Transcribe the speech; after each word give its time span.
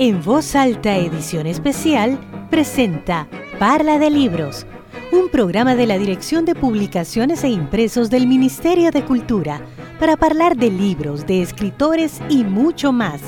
En 0.00 0.24
Voz 0.24 0.56
Alta 0.56 0.96
Edición 0.96 1.46
Especial 1.46 2.18
presenta 2.50 3.28
Parla 3.58 3.98
de 3.98 4.08
Libros, 4.08 4.66
un 5.12 5.28
programa 5.28 5.74
de 5.74 5.86
la 5.86 5.98
Dirección 5.98 6.44
de 6.44 6.54
Publicaciones 6.54 7.42
e 7.42 7.48
Impresos 7.48 8.10
del 8.10 8.28
Ministerio 8.28 8.92
de 8.92 9.04
Cultura 9.04 9.60
para 9.98 10.12
hablar 10.12 10.56
de 10.56 10.70
libros, 10.70 11.26
de 11.26 11.42
escritores 11.42 12.20
y 12.28 12.44
mucho 12.44 12.92
más. 12.92 13.20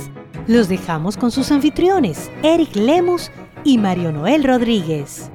Los 0.47 0.69
dejamos 0.69 1.17
con 1.17 1.33
sus 1.33 1.51
anfitriones, 1.51 2.31
Eric 2.43 2.77
Lemus 2.77 3.31
y 3.65 3.79
Mario 3.79 4.12
Noel 4.12 4.45
Rodríguez. 4.45 5.31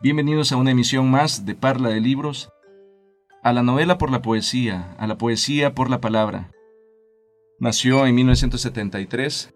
Bienvenidos 0.00 0.52
a 0.52 0.56
una 0.56 0.70
emisión 0.70 1.10
más 1.10 1.44
de 1.44 1.54
Parla 1.54 1.90
de 1.90 2.00
Libros, 2.00 2.50
a 3.42 3.52
la 3.52 3.62
novela 3.62 3.98
por 3.98 4.10
la 4.10 4.22
poesía, 4.22 4.94
a 4.98 5.06
la 5.06 5.18
poesía 5.18 5.74
por 5.74 5.90
la 5.90 6.00
palabra. 6.00 6.50
Nació 7.60 8.06
en 8.06 8.14
1973 8.14 9.54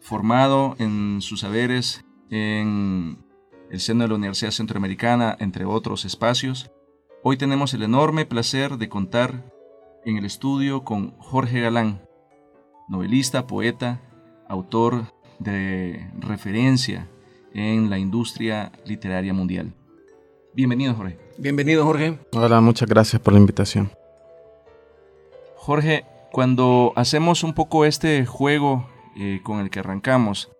formado 0.00 0.74
en 0.78 1.20
sus 1.20 1.40
saberes 1.40 2.04
en 2.30 3.24
el 3.70 3.80
seno 3.80 4.02
de 4.02 4.08
la 4.08 4.16
Universidad 4.16 4.50
Centroamericana, 4.50 5.36
entre 5.38 5.64
otros 5.64 6.04
espacios, 6.04 6.70
hoy 7.22 7.36
tenemos 7.36 7.72
el 7.72 7.82
enorme 7.82 8.26
placer 8.26 8.76
de 8.76 8.88
contar 8.88 9.50
en 10.04 10.16
el 10.16 10.24
estudio 10.24 10.84
con 10.84 11.12
Jorge 11.18 11.60
Galán, 11.60 12.02
novelista, 12.88 13.46
poeta, 13.46 14.00
autor 14.48 15.14
de 15.38 16.10
referencia 16.18 17.08
en 17.54 17.88
la 17.88 17.98
industria 17.98 18.72
literaria 18.84 19.32
mundial. 19.32 19.74
Bienvenido, 20.54 20.94
Jorge. 20.94 21.18
Bienvenido, 21.38 21.84
Jorge. 21.84 22.18
Hola, 22.32 22.60
muchas 22.60 22.88
gracias 22.88 23.20
por 23.22 23.32
la 23.32 23.40
invitación. 23.40 23.90
Jorge, 25.56 26.04
cuando 26.30 26.92
hacemos 26.96 27.42
un 27.42 27.54
poco 27.54 27.84
este 27.84 28.26
juego 28.26 28.86
eh, 29.16 29.40
con 29.42 29.60
el 29.60 29.70
que 29.70 29.80
arrancamos. 29.80 30.50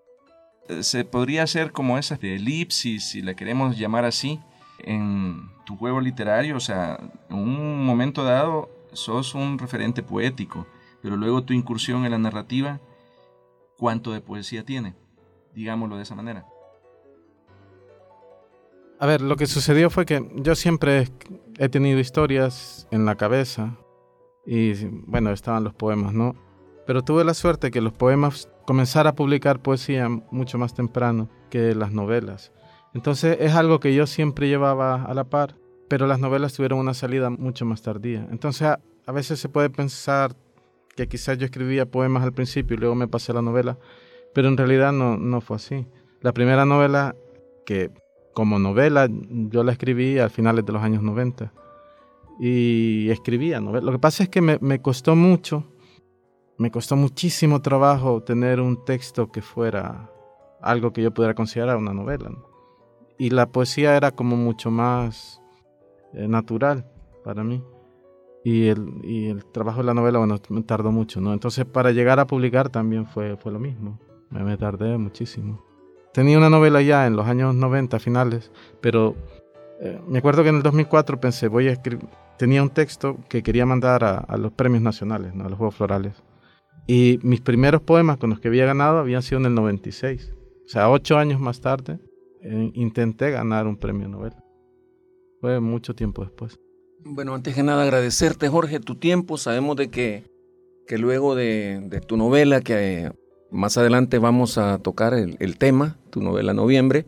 Eh, 0.68 0.82
se 0.82 1.04
podría 1.04 1.42
hacer 1.42 1.72
como 1.72 1.98
esa 1.98 2.16
de 2.16 2.36
elipsis, 2.36 3.10
si 3.10 3.22
la 3.22 3.34
queremos 3.34 3.78
llamar 3.78 4.04
así, 4.04 4.40
en 4.78 5.50
tu 5.64 5.76
juego 5.76 6.00
literario. 6.00 6.56
O 6.56 6.60
sea, 6.60 6.98
en 7.30 7.36
un 7.36 7.84
momento 7.84 8.24
dado 8.24 8.70
sos 8.92 9.34
un 9.34 9.58
referente 9.58 10.02
poético, 10.02 10.67
pero 11.02 11.17
luego 11.17 11.44
tu 11.44 11.55
incursión 11.55 12.05
en 12.05 12.12
la 12.12 12.18
narrativa, 12.18 12.80
¿cuánto 13.78 14.12
de 14.12 14.20
poesía 14.20 14.64
tiene? 14.64 14.94
Digámoslo 15.55 15.96
de 15.96 16.02
esa 16.02 16.14
manera. 16.14 16.46
A 19.02 19.07
ver, 19.07 19.20
lo 19.20 19.35
que 19.35 19.46
sucedió 19.46 19.90
fue 19.90 20.07
que 20.07 20.30
yo 20.36 20.55
siempre 20.55 21.08
he 21.58 21.68
tenido 21.68 21.98
historias 21.98 22.86
en 22.92 23.05
la 23.05 23.17
cabeza 23.17 23.77
y 24.46 24.74
bueno, 24.85 25.33
estaban 25.33 25.64
los 25.64 25.74
poemas, 25.74 26.14
¿no? 26.14 26.36
Pero 26.86 27.02
tuve 27.02 27.24
la 27.24 27.35
suerte 27.35 27.73
que 27.73 27.80
los 27.80 27.92
poemas 27.92 28.48
comenzara 28.64 29.11
a 29.11 29.14
publicar 29.17 29.61
poesía 29.61 30.08
mucho 30.08 30.57
más 30.57 30.74
temprano 30.74 31.29
que 31.51 31.74
las 31.74 31.91
novelas. 31.91 32.52
Entonces 32.95 33.39
es 33.41 33.55
algo 33.55 33.80
que 33.80 33.92
yo 33.92 34.07
siempre 34.07 34.46
llevaba 34.46 35.02
a 35.02 35.14
la 35.14 35.24
par, 35.24 35.57
pero 35.89 36.07
las 36.07 36.20
novelas 36.20 36.52
tuvieron 36.52 36.79
una 36.79 36.95
salida 36.95 37.29
mucho 37.29 37.64
más 37.64 37.83
tardía. 37.83 38.29
Entonces 38.30 38.68
a, 38.68 38.79
a 39.05 39.11
veces 39.11 39.41
se 39.41 39.48
puede 39.48 39.68
pensar 39.68 40.36
que 40.95 41.08
quizás 41.08 41.39
yo 41.39 41.46
escribía 41.46 41.86
poemas 41.86 42.23
al 42.23 42.35
principio 42.35 42.77
y 42.77 42.79
luego 42.79 42.95
me 42.95 43.08
pasé 43.08 43.33
a 43.33 43.35
la 43.35 43.42
novela, 43.42 43.79
pero 44.33 44.46
en 44.46 44.57
realidad 44.57 44.92
no, 44.92 45.17
no 45.17 45.41
fue 45.41 45.57
así. 45.57 45.89
La 46.20 46.33
primera 46.33 46.64
novela 46.64 47.17
que 47.67 47.91
como 48.32 48.58
novela 48.58 49.08
yo 49.10 49.64
la 49.64 49.72
escribí 49.72 50.18
al 50.18 50.30
finales 50.30 50.64
de 50.64 50.72
los 50.72 50.82
años 50.82 51.02
90 51.02 51.52
y 52.40 53.10
escribía 53.10 53.60
novelas. 53.60 53.84
Lo 53.84 53.92
que 53.92 53.98
pasa 53.98 54.22
es 54.22 54.28
que 54.28 54.40
me, 54.40 54.80
costó 54.80 55.14
mucho 55.14 55.64
me 56.58 56.70
costó 56.70 56.96
muchísimo 56.96 57.60
trabajo 57.60 58.22
tener 58.22 58.60
un 58.60 58.84
texto 58.84 59.32
que 59.32 59.42
fuera 59.42 60.10
algo 60.60 60.92
que 60.92 61.02
yo 61.02 61.12
pudiera 61.12 61.34
considerar 61.34 61.76
una 61.76 61.92
novela. 61.92 62.30
Y 63.18 63.30
la 63.30 63.46
poesía 63.46 63.96
era 63.96 64.12
como 64.12 64.36
mucho 64.36 64.70
más 64.70 65.42
eh, 66.12 66.28
natural 66.28 66.86
para 67.24 67.42
mí. 67.42 67.62
Y 68.44 68.68
el, 68.68 69.00
y 69.04 69.28
el, 69.28 69.44
trabajo 69.44 69.78
de 69.78 69.86
la 69.86 69.94
novela, 69.94 70.18
bueno, 70.18 70.38
me 70.48 70.62
tardó 70.62 70.90
mucho, 70.90 71.20
¿no? 71.20 71.32
Entonces, 71.32 71.64
para 71.64 71.92
llegar 71.92 72.18
a 72.18 72.26
publicar 72.26 72.68
también 72.68 73.06
fue, 73.06 73.36
fue 73.36 73.52
lo 73.52 73.58
mismo. 73.58 73.98
Me, 74.30 74.42
me 74.42 74.56
tardé 74.56 74.98
muchísimo. 74.98 75.64
Tenía 76.12 76.36
una 76.39 76.50
novela 76.50 76.83
ya 76.83 77.06
en 77.06 77.17
los 77.17 77.27
años 77.27 77.55
90, 77.55 77.98
finales, 77.98 78.50
pero 78.80 79.17
eh, 79.80 79.98
me 80.06 80.18
acuerdo 80.18 80.42
que 80.42 80.50
en 80.50 80.56
el 80.56 80.62
2004 80.62 81.20
pensé, 81.20 81.48
voy 81.48 81.68
a 81.68 81.73
escribir... 81.73 82.06
Tenía 82.39 82.62
un 82.62 82.70
texto 82.70 83.18
que 83.28 83.42
quería 83.42 83.67
mandar 83.67 84.05
a, 84.05 84.18
a 84.18 84.36
los 84.36 84.52
premios 84.52 84.83
nacionales, 84.83 85.34
¿no? 85.34 85.45
a 85.45 85.48
los 85.48 85.58
Juegos 85.58 85.77
Florales. 85.77 86.14
Y 86.86 87.20
mis 87.23 87.40
primeros 87.40 87.83
poemas 87.83 88.17
con 88.18 88.30
los 88.30 88.40
que 88.40 88.48
había 88.48 88.67
ganado 88.67 88.98
habían 88.98 89.23
sido 89.23 89.40
en 89.40 89.46
el 89.46 89.55
96. 89.55 90.34
O 90.64 90.68
sea, 90.68 90.90
ocho 90.90 91.18
años 91.18 91.40
más 91.40 91.61
tarde 91.61 91.98
eh, 92.42 92.70
intenté 92.74 93.30
ganar 93.30 93.67
un 93.67 93.77
premio 93.77 94.08
Nobel. 94.08 94.33
Fue 95.40 95.61
mucho 95.61 95.94
tiempo 95.94 96.23
después. 96.23 96.58
Bueno, 97.05 97.34
antes 97.34 97.55
que 97.55 97.62
nada 97.62 97.83
agradecerte, 97.83 98.48
Jorge, 98.48 98.80
tu 98.80 98.96
tiempo. 98.96 99.36
Sabemos 99.39 99.77
de 99.77 99.89
que, 99.89 100.24
que 100.86 100.98
luego 100.98 101.34
de, 101.34 101.80
de 101.89 102.00
tu 102.00 102.17
novela, 102.17 102.61
que 102.61 103.12
más 103.52 103.77
adelante 103.77 104.18
vamos 104.18 104.58
a 104.58 104.79
tocar 104.79 105.14
el, 105.14 105.58
tema, 105.58 105.98
tu 106.11 106.20
novela 106.20 106.55
Noviembre, 106.55 107.07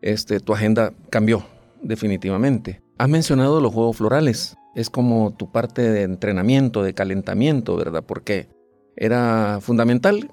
este, 0.00 0.40
tu 0.40 0.52
agenda 0.52 0.92
cambió 1.10 1.44
definitivamente. 1.82 2.82
Has 2.98 3.08
mencionado 3.08 3.60
los 3.60 3.72
Juegos 3.72 3.96
Florales. 3.96 4.56
Es 4.74 4.90
como 4.90 5.34
tu 5.34 5.50
parte 5.50 5.82
de 5.82 6.02
entrenamiento, 6.02 6.82
de 6.82 6.94
calentamiento, 6.94 7.76
¿verdad? 7.76 8.04
Porque 8.06 8.48
era 8.96 9.58
fundamental 9.60 10.30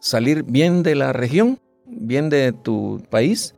salir 0.00 0.42
bien 0.42 0.82
de 0.82 0.94
la 0.94 1.12
región, 1.12 1.60
bien 1.86 2.28
de 2.28 2.52
tu 2.52 3.02
país, 3.10 3.54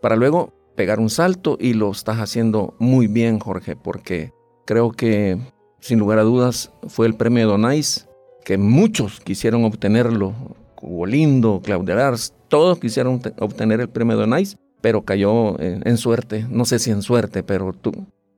para 0.00 0.16
luego 0.16 0.52
pegar 0.76 1.00
un 1.00 1.10
salto 1.10 1.58
y 1.60 1.74
lo 1.74 1.90
estás 1.90 2.18
haciendo 2.18 2.74
muy 2.78 3.06
bien, 3.06 3.38
Jorge, 3.38 3.76
porque 3.76 4.32
creo 4.64 4.92
que 4.92 5.38
sin 5.80 5.98
lugar 5.98 6.18
a 6.18 6.22
dudas 6.22 6.72
fue 6.86 7.06
el 7.06 7.14
premio 7.14 7.46
Donais 7.46 8.08
que 8.44 8.58
muchos 8.58 9.20
quisieron 9.20 9.64
obtenerlo. 9.64 10.34
Hugo 10.82 11.06
Lindo, 11.06 11.60
Claudia 11.64 11.94
Lars, 11.94 12.34
todos 12.48 12.78
quisieron 12.78 13.22
obtener 13.38 13.80
el 13.80 13.88
premio 13.88 14.16
Donais, 14.16 14.56
pero 14.80 15.02
cayó 15.02 15.58
en, 15.60 15.96
suerte, 15.96 16.44
no 16.50 16.64
sé 16.64 16.78
si 16.80 16.90
en 16.90 17.02
suerte, 17.02 17.42
pero 17.42 17.72
tú, 17.72 17.92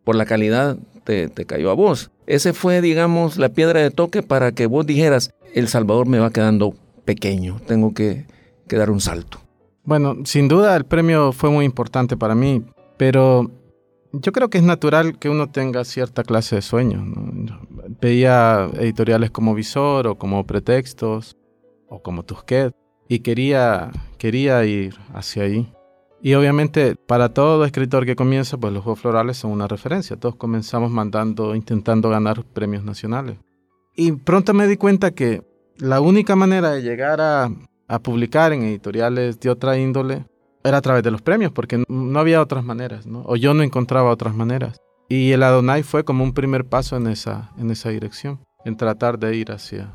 por 0.04 0.14
la 0.14 0.26
calidad 0.26 0.76
te, 1.04 1.28
te 1.28 1.46
cayó 1.46 1.70
a 1.70 1.74
vos. 1.74 2.10
Ese 2.26 2.52
fue, 2.52 2.82
digamos, 2.82 3.38
la 3.38 3.48
piedra 3.48 3.80
de 3.80 3.90
toque 3.90 4.22
para 4.22 4.52
que 4.52 4.66
vos 4.66 4.86
dijeras, 4.86 5.30
El 5.54 5.68
Salvador 5.68 6.06
me 6.06 6.18
va 6.18 6.30
quedando 6.30 6.74
pequeño, 7.04 7.60
tengo 7.66 7.94
que, 7.94 8.26
que 8.68 8.76
dar 8.76 8.90
un 8.90 9.00
salto. 9.00 9.40
Bueno, 9.84 10.18
sin 10.24 10.48
duda 10.48 10.76
el 10.76 10.84
premio 10.84 11.32
fue 11.32 11.50
muy 11.50 11.64
importante 11.64 12.16
para 12.16 12.34
mí, 12.34 12.62
pero 12.98 13.50
yo 14.12 14.32
creo 14.32 14.48
que 14.48 14.58
es 14.58 14.64
natural 14.64 15.18
que 15.18 15.28
uno 15.28 15.50
tenga 15.50 15.84
cierta 15.84 16.22
clase 16.24 16.56
de 16.56 16.62
sueños. 16.62 17.04
¿no? 17.04 17.60
Veía 18.00 18.70
editoriales 18.78 19.30
como 19.30 19.54
Visor 19.54 20.06
o 20.06 20.14
como 20.16 20.46
Pretextos 20.46 21.36
o 21.94 22.02
como 22.02 22.24
Tusquet 22.24 22.74
y 23.08 23.20
quería, 23.20 23.90
quería 24.18 24.64
ir 24.64 24.94
hacia 25.12 25.44
ahí. 25.44 25.72
Y 26.22 26.34
obviamente 26.34 26.96
para 26.96 27.28
todo 27.34 27.64
escritor 27.64 28.06
que 28.06 28.16
comienza, 28.16 28.56
pues 28.56 28.72
los 28.72 28.82
Juegos 28.82 29.00
Florales 29.00 29.36
son 29.36 29.50
una 29.50 29.68
referencia. 29.68 30.16
Todos 30.16 30.36
comenzamos 30.36 30.90
mandando, 30.90 31.54
intentando 31.54 32.08
ganar 32.08 32.44
premios 32.44 32.82
nacionales. 32.84 33.38
Y 33.94 34.12
pronto 34.12 34.54
me 34.54 34.66
di 34.66 34.76
cuenta 34.76 35.10
que 35.10 35.42
la 35.76 36.00
única 36.00 36.34
manera 36.34 36.70
de 36.70 36.82
llegar 36.82 37.20
a, 37.20 37.50
a 37.88 37.98
publicar 37.98 38.52
en 38.52 38.62
editoriales 38.62 39.38
de 39.40 39.50
otra 39.50 39.76
índole 39.78 40.24
era 40.64 40.78
a 40.78 40.82
través 40.82 41.02
de 41.02 41.10
los 41.10 41.20
premios, 41.20 41.52
porque 41.52 41.84
no 41.88 42.18
había 42.18 42.40
otras 42.40 42.64
maneras, 42.64 43.06
¿no? 43.06 43.22
o 43.26 43.36
yo 43.36 43.52
no 43.52 43.62
encontraba 43.62 44.10
otras 44.10 44.34
maneras. 44.34 44.80
Y 45.10 45.32
el 45.32 45.42
Adonai 45.42 45.82
fue 45.82 46.04
como 46.04 46.24
un 46.24 46.32
primer 46.32 46.64
paso 46.64 46.96
en 46.96 47.06
esa, 47.06 47.52
en 47.58 47.70
esa 47.70 47.90
dirección, 47.90 48.40
en 48.64 48.78
tratar 48.78 49.18
de 49.18 49.36
ir 49.36 49.52
hacia, 49.52 49.94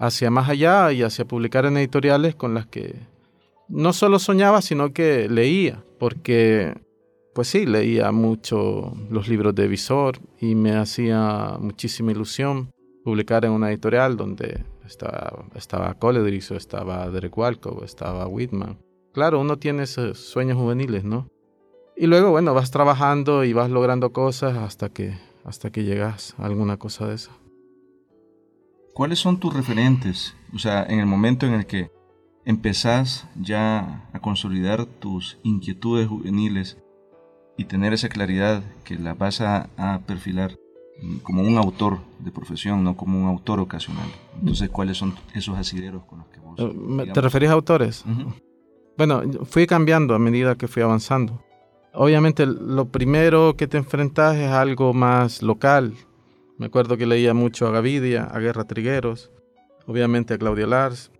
hacia 0.00 0.30
más 0.30 0.48
allá 0.48 0.90
y 0.92 1.02
hacia 1.02 1.26
publicar 1.26 1.66
en 1.66 1.76
editoriales 1.76 2.34
con 2.34 2.54
las 2.54 2.66
que 2.66 2.96
no 3.68 3.92
solo 3.92 4.18
soñaba, 4.18 4.62
sino 4.62 4.92
que 4.92 5.28
leía, 5.28 5.84
porque 5.98 6.74
pues 7.34 7.48
sí, 7.48 7.66
leía 7.66 8.10
mucho 8.10 8.94
los 9.10 9.28
libros 9.28 9.54
de 9.54 9.68
Visor 9.68 10.18
y 10.40 10.54
me 10.54 10.74
hacía 10.74 11.56
muchísima 11.60 12.10
ilusión 12.12 12.70
publicar 13.04 13.44
en 13.44 13.52
una 13.52 13.70
editorial 13.70 14.16
donde 14.16 14.64
estaba, 14.86 15.44
estaba 15.54 15.94
Coledris 15.94 16.50
o 16.50 16.56
estaba 16.56 17.08
Derek 17.10 17.36
Walco 17.36 17.84
estaba 17.84 18.26
Whitman. 18.26 18.78
Claro, 19.12 19.40
uno 19.40 19.58
tiene 19.58 19.82
esos 19.82 20.18
sueños 20.18 20.56
juveniles, 20.56 21.04
¿no? 21.04 21.28
Y 21.94 22.06
luego, 22.06 22.30
bueno, 22.30 22.54
vas 22.54 22.70
trabajando 22.70 23.44
y 23.44 23.52
vas 23.52 23.70
logrando 23.70 24.12
cosas 24.12 24.56
hasta 24.56 24.88
que, 24.88 25.18
hasta 25.44 25.70
que 25.70 25.84
llegas 25.84 26.34
a 26.38 26.46
alguna 26.46 26.78
cosa 26.78 27.06
de 27.06 27.16
esa. 27.16 27.32
¿Cuáles 29.00 29.18
son 29.18 29.40
tus 29.40 29.54
referentes? 29.54 30.36
O 30.54 30.58
sea, 30.58 30.84
en 30.84 31.00
el 31.00 31.06
momento 31.06 31.46
en 31.46 31.54
el 31.54 31.64
que 31.64 31.90
empezás 32.44 33.26
ya 33.34 34.06
a 34.12 34.20
consolidar 34.20 34.84
tus 34.84 35.38
inquietudes 35.42 36.06
juveniles 36.06 36.76
y 37.56 37.64
tener 37.64 37.94
esa 37.94 38.10
claridad 38.10 38.62
que 38.84 38.96
la 38.96 39.14
vas 39.14 39.40
a, 39.40 39.70
perfilar 40.06 40.58
como 41.22 41.40
un 41.40 41.56
autor 41.56 42.00
de 42.18 42.30
profesión, 42.30 42.84
no 42.84 42.94
como 42.94 43.18
un 43.22 43.26
autor 43.26 43.60
ocasional. 43.60 44.06
Entonces, 44.38 44.68
¿cuáles 44.68 44.98
son 44.98 45.14
esos 45.32 45.56
asideros 45.56 46.04
con 46.04 46.18
los 46.18 46.28
que 46.28 46.40
vos... 46.40 46.58
Eh, 46.58 47.10
¿Te 47.14 47.22
referís 47.22 47.48
a 47.48 47.54
autores? 47.54 48.04
Bueno, 48.98 49.22
fui 49.44 49.66
cambiando 49.66 50.14
a 50.14 50.18
medida 50.18 50.56
que 50.56 50.68
fui 50.68 50.82
avanzando. 50.82 51.42
Obviamente, 51.94 52.44
lo 52.44 52.90
primero 52.90 53.56
que 53.56 53.66
te 53.66 53.78
enfrentas 53.78 54.36
es 54.36 54.50
algo 54.50 54.92
más 54.92 55.40
local. 55.42 55.94
Me 56.60 56.66
acuerdo 56.66 56.98
que 56.98 57.06
leía 57.06 57.32
mucho 57.32 57.66
a 57.66 57.70
Gavidia, 57.70 58.24
a 58.24 58.38
Guerra 58.38 58.64
Trigueros, 58.64 59.30
obviamente 59.86 60.34
a 60.34 60.38
Claudia 60.38 60.66
Lars, 60.66 61.10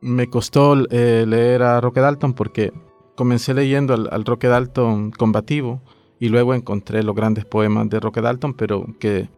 me 0.00 0.30
costó 0.30 0.76
eh, 0.92 1.24
leer 1.26 1.64
a 1.64 1.80
Roque 1.80 1.98
Dalton 1.98 2.32
porque 2.32 2.72
comencé 3.16 3.54
leyendo 3.54 3.94
al, 3.94 4.24
Roque 4.24 4.46
Dalton 4.46 5.10
combativo 5.10 5.82
y 6.20 6.28
luego 6.28 6.54
encontré 6.54 7.02
los 7.02 7.16
grandes 7.16 7.44
poemas 7.44 7.88
de 7.90 7.98
Roque 7.98 8.20
Dalton, 8.20 8.54
pero 8.54 8.86
que 9.00 9.28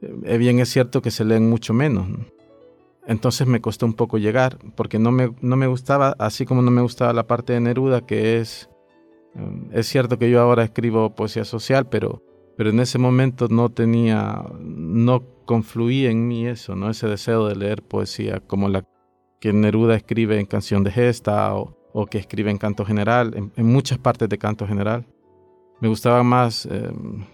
eh, 0.00 0.38
bien 0.38 0.60
es 0.60 0.68
cierto 0.68 1.02
que 1.02 1.10
se 1.10 1.24
leen 1.24 1.50
mucho 1.50 1.74
menos. 1.74 2.06
Entonces 3.04 3.48
me 3.48 3.60
costó 3.60 3.86
un 3.86 3.94
poco 3.94 4.18
llegar, 4.18 4.58
porque 4.76 5.00
no 5.00 5.10
me, 5.10 5.34
no 5.40 5.56
me 5.56 5.66
gustaba, 5.66 6.14
así 6.20 6.46
como 6.46 6.62
no 6.62 6.70
me 6.70 6.82
gustaba 6.82 7.12
la 7.12 7.26
parte 7.26 7.52
de 7.52 7.58
Neruda, 7.58 8.06
que 8.06 8.38
es, 8.38 8.70
eh, 9.34 9.70
es 9.72 9.88
cierto 9.88 10.20
que 10.20 10.30
yo 10.30 10.40
ahora 10.40 10.62
escribo 10.62 11.16
poesía 11.16 11.44
social, 11.44 11.88
pero, 11.88 12.22
pero 12.56 12.70
en 12.70 12.80
ese 12.80 12.98
momento 12.98 13.48
no 13.48 13.70
tenía, 13.70 14.44
no 14.60 15.22
confluía 15.44 16.10
en 16.10 16.26
mí 16.26 16.46
eso, 16.46 16.74
¿no? 16.74 16.90
ese 16.90 17.06
deseo 17.08 17.46
de 17.48 17.56
leer 17.56 17.82
poesía 17.82 18.40
como 18.40 18.68
la 18.68 18.84
que 19.40 19.52
Neruda 19.52 19.94
escribe 19.94 20.40
en 20.40 20.46
Canción 20.46 20.84
de 20.84 20.90
Gesta 20.90 21.54
o, 21.54 22.06
que 22.06 22.18
escribe 22.18 22.50
en 22.50 22.58
Canto 22.58 22.84
General, 22.84 23.50
en, 23.54 23.66
muchas 23.66 23.98
partes 23.98 24.28
de 24.28 24.38
Canto 24.38 24.66
General. 24.66 25.06
Me 25.80 25.88
gustaban 25.88 26.26
más 26.26 26.66
em, 26.66 27.26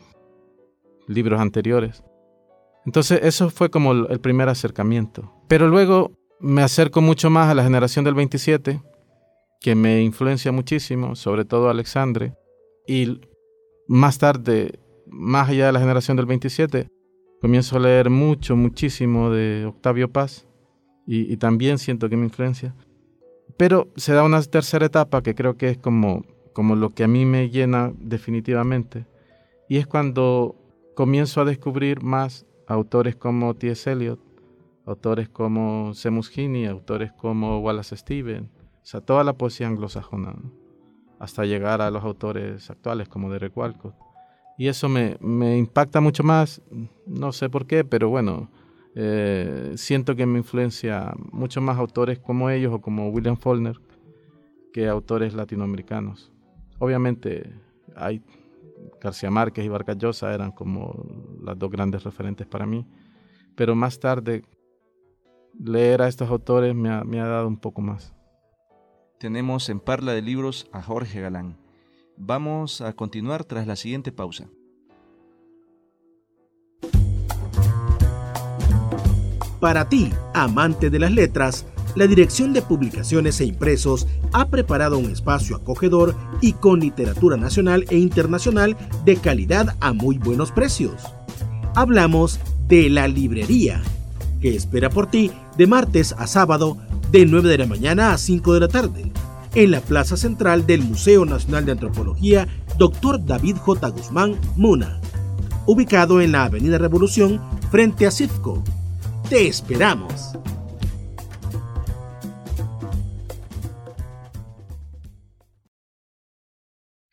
libros 1.06 1.40
anteriores. 1.40 2.02
Entonces 2.84 3.20
eso 3.22 3.48
fue 3.48 3.70
como 3.70 3.92
el 3.92 4.20
primer 4.20 4.48
acercamiento. 4.48 5.32
Pero 5.46 5.68
luego 5.68 6.10
me 6.40 6.62
acerco 6.62 7.00
mucho 7.00 7.30
más 7.30 7.48
a 7.48 7.54
la 7.54 7.62
generación 7.62 8.04
del 8.04 8.14
27, 8.14 8.82
que 9.60 9.74
me 9.74 10.02
influencia 10.02 10.50
muchísimo, 10.50 11.14
sobre 11.14 11.44
todo 11.44 11.68
Alexandre. 11.68 12.34
Y 12.88 13.20
más 13.86 14.18
tarde, 14.18 14.79
más 15.10 15.48
allá 15.48 15.66
de 15.66 15.72
la 15.72 15.80
generación 15.80 16.16
del 16.16 16.26
27, 16.26 16.88
comienzo 17.40 17.76
a 17.76 17.80
leer 17.80 18.10
mucho, 18.10 18.56
muchísimo 18.56 19.30
de 19.30 19.66
Octavio 19.66 20.12
Paz 20.12 20.46
y, 21.06 21.36
también 21.38 21.78
siento 21.78 22.08
que 22.08 22.16
me 22.16 22.26
influencia. 22.26 22.74
Pero 23.56 23.88
se 23.96 24.12
da 24.12 24.22
una 24.22 24.40
tercera 24.42 24.86
etapa 24.86 25.22
que 25.22 25.34
creo 25.34 25.56
que 25.56 25.68
es 25.70 25.78
como, 25.78 26.24
como 26.52 26.76
lo 26.76 26.90
que 26.90 27.04
a 27.04 27.08
mí 27.08 27.24
me 27.24 27.50
llena 27.50 27.92
definitivamente, 27.98 29.06
y 29.68 29.78
es 29.78 29.86
cuando 29.86 30.56
comienzo 30.94 31.40
a 31.40 31.44
descubrir 31.44 32.02
más 32.02 32.46
autores 32.68 33.16
como 33.16 33.54
T.S. 33.54 33.90
Eliot, 33.90 34.20
autores 34.86 35.28
como 35.28 35.94
Seamus 35.94 36.30
Heaney, 36.30 36.66
autores 36.66 37.12
como 37.12 37.58
Wallace 37.60 37.96
Stevens, 37.96 38.48
o 38.82 38.86
sea, 38.86 39.00
toda 39.00 39.24
la 39.24 39.32
poesía 39.32 39.66
anglosajona, 39.66 40.36
hasta 41.18 41.44
llegar 41.44 41.82
a 41.82 41.90
los 41.90 42.04
autores 42.04 42.70
actuales 42.70 43.08
como 43.08 43.30
Derek 43.30 43.56
Walcott. 43.56 43.94
Y 44.60 44.68
eso 44.68 44.90
me, 44.90 45.16
me 45.22 45.56
impacta 45.56 46.02
mucho 46.02 46.22
más, 46.22 46.60
no 47.06 47.32
sé 47.32 47.48
por 47.48 47.66
qué, 47.66 47.82
pero 47.82 48.10
bueno, 48.10 48.50
eh, 48.94 49.72
siento 49.76 50.14
que 50.14 50.26
me 50.26 50.38
influencia 50.38 51.14
mucho 51.32 51.62
más 51.62 51.78
autores 51.78 52.18
como 52.18 52.50
ellos 52.50 52.74
o 52.74 52.82
como 52.82 53.08
William 53.08 53.38
Faulkner 53.38 53.80
que 54.70 54.86
autores 54.86 55.32
latinoamericanos. 55.32 56.30
Obviamente 56.78 57.54
hay 57.96 58.22
García 59.00 59.30
Márquez 59.30 59.64
y 59.64 59.68
Vargas 59.70 59.96
Llosa 59.96 60.34
eran 60.34 60.52
como 60.52 61.06
las 61.42 61.58
dos 61.58 61.70
grandes 61.70 62.04
referentes 62.04 62.46
para 62.46 62.66
mí, 62.66 62.86
pero 63.56 63.74
más 63.74 63.98
tarde 63.98 64.44
leer 65.58 66.02
a 66.02 66.08
estos 66.08 66.28
autores 66.28 66.74
me 66.74 66.90
ha, 66.90 67.02
me 67.02 67.18
ha 67.18 67.26
dado 67.26 67.48
un 67.48 67.56
poco 67.56 67.80
más. 67.80 68.12
Tenemos 69.18 69.70
en 69.70 69.80
Parla 69.80 70.12
de 70.12 70.20
Libros 70.20 70.68
a 70.70 70.82
Jorge 70.82 71.22
Galán. 71.22 71.59
Vamos 72.22 72.82
a 72.82 72.92
continuar 72.92 73.44
tras 73.44 73.66
la 73.66 73.76
siguiente 73.76 74.12
pausa. 74.12 74.46
Para 79.58 79.88
ti, 79.88 80.10
amante 80.34 80.90
de 80.90 80.98
las 80.98 81.12
letras, 81.12 81.64
la 81.96 82.06
Dirección 82.06 82.52
de 82.52 82.60
Publicaciones 82.60 83.40
e 83.40 83.46
Impresos 83.46 84.06
ha 84.34 84.48
preparado 84.48 84.98
un 84.98 85.06
espacio 85.10 85.56
acogedor 85.56 86.14
y 86.42 86.52
con 86.52 86.80
literatura 86.80 87.38
nacional 87.38 87.86
e 87.88 87.96
internacional 87.96 88.76
de 89.06 89.16
calidad 89.16 89.76
a 89.80 89.94
muy 89.94 90.18
buenos 90.18 90.52
precios. 90.52 91.02
Hablamos 91.74 92.38
de 92.68 92.90
la 92.90 93.08
librería, 93.08 93.80
que 94.42 94.54
espera 94.54 94.90
por 94.90 95.06
ti 95.06 95.32
de 95.56 95.66
martes 95.66 96.14
a 96.18 96.26
sábado 96.26 96.76
de 97.10 97.24
9 97.24 97.48
de 97.48 97.58
la 97.58 97.66
mañana 97.66 98.12
a 98.12 98.18
5 98.18 98.52
de 98.52 98.60
la 98.60 98.68
tarde, 98.68 99.10
en 99.54 99.70
la 99.70 99.80
plaza 99.80 100.16
central 100.16 100.66
del 100.66 100.82
Museo 100.82 101.24
Nacional 101.24 101.64
de 101.64 101.72
Antropología 101.72 102.48
Dr. 102.78 103.24
David 103.24 103.56
J. 103.56 103.88
Guzmán 103.88 104.38
Muna, 104.56 105.00
ubicado 105.66 106.20
en 106.20 106.32
la 106.32 106.44
Avenida 106.44 106.78
Revolución 106.78 107.40
frente 107.70 108.06
a 108.06 108.10
CIFCO 108.10 108.62
te 109.30 109.46
esperamos. 109.46 110.32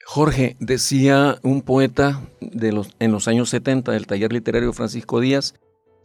Jorge, 0.03 0.57
decía 0.59 1.37
un 1.43 1.61
poeta 1.61 2.27
de 2.41 2.71
los, 2.71 2.89
en 2.97 3.11
los 3.11 3.27
años 3.27 3.49
70 3.49 3.91
del 3.91 4.07
taller 4.07 4.33
literario 4.33 4.73
Francisco 4.73 5.19
Díaz, 5.19 5.53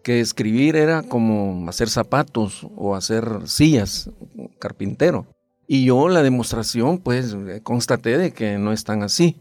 que 0.05 0.21
escribir 0.21 0.77
era 0.77 1.03
como 1.03 1.67
hacer 1.67 1.89
zapatos 1.89 2.67
o 2.77 2.95
hacer 2.95 3.25
sillas, 3.47 4.11
carpintero. 4.59 5.27
Y 5.73 5.87
yo 5.87 6.11
la 6.11 6.23
demostración, 6.23 6.99
pues, 6.99 7.35
constaté 7.62 8.19
de 8.19 8.33
que 8.33 8.59
no 8.59 8.73
es 8.73 8.85
tan 8.85 9.02
así. 9.02 9.37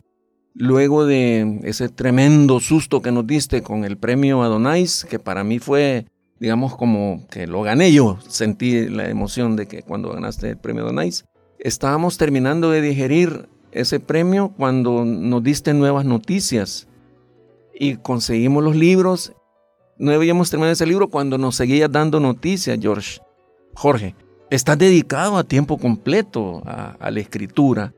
Luego 0.54 1.06
de 1.06 1.60
ese 1.64 1.90
tremendo 1.90 2.62
susto 2.62 3.02
que 3.02 3.12
nos 3.12 3.28
diste 3.28 3.62
con 3.62 3.84
el 3.84 3.98
premio 3.98 4.42
Adonais, 4.42 5.06
que 5.10 5.20
para 5.20 5.44
mí 5.44 5.60
fue 5.60 6.06
digamos 6.40 6.78
como 6.78 7.28
que 7.30 7.48
lo 7.48 7.64
gané 7.64 7.92
yo, 7.92 8.18
sentí 8.30 8.88
la 8.88 9.10
emoción 9.10 9.58
de 9.58 9.68
que 9.68 9.84
cuando 9.84 10.14
ganaste 10.14 10.52
el 10.52 10.58
premio 10.58 10.86
Donais. 10.86 11.26
Estábamos 11.60 12.18
terminando 12.18 12.72
de 12.72 12.80
digerir 12.80 13.50
ese 13.74 14.00
premio 14.00 14.54
cuando 14.56 15.04
nos 15.04 15.44
diste 15.44 15.74
nuevas 15.74 16.06
noticias 16.06 16.88
y 17.78 17.98
conseguimos 17.98 18.64
los 18.64 18.78
libros. 18.78 19.34
No 19.98 20.12
habíamos 20.14 20.50
terminado 20.50 20.72
ese 20.72 20.86
libro 20.86 21.10
cuando 21.10 21.38
nos 21.38 21.58
seguías 21.58 21.92
dando 21.92 22.22
noticias, 22.22 22.80
George. 22.82 23.20
Jorge, 23.76 24.16
estás 24.52 24.78
dedicado 24.78 25.38
a 25.38 25.46
tiempo 25.46 25.78
completo 25.78 26.62
a, 26.66 27.10
la 27.10 27.20
escritura, 27.20 27.94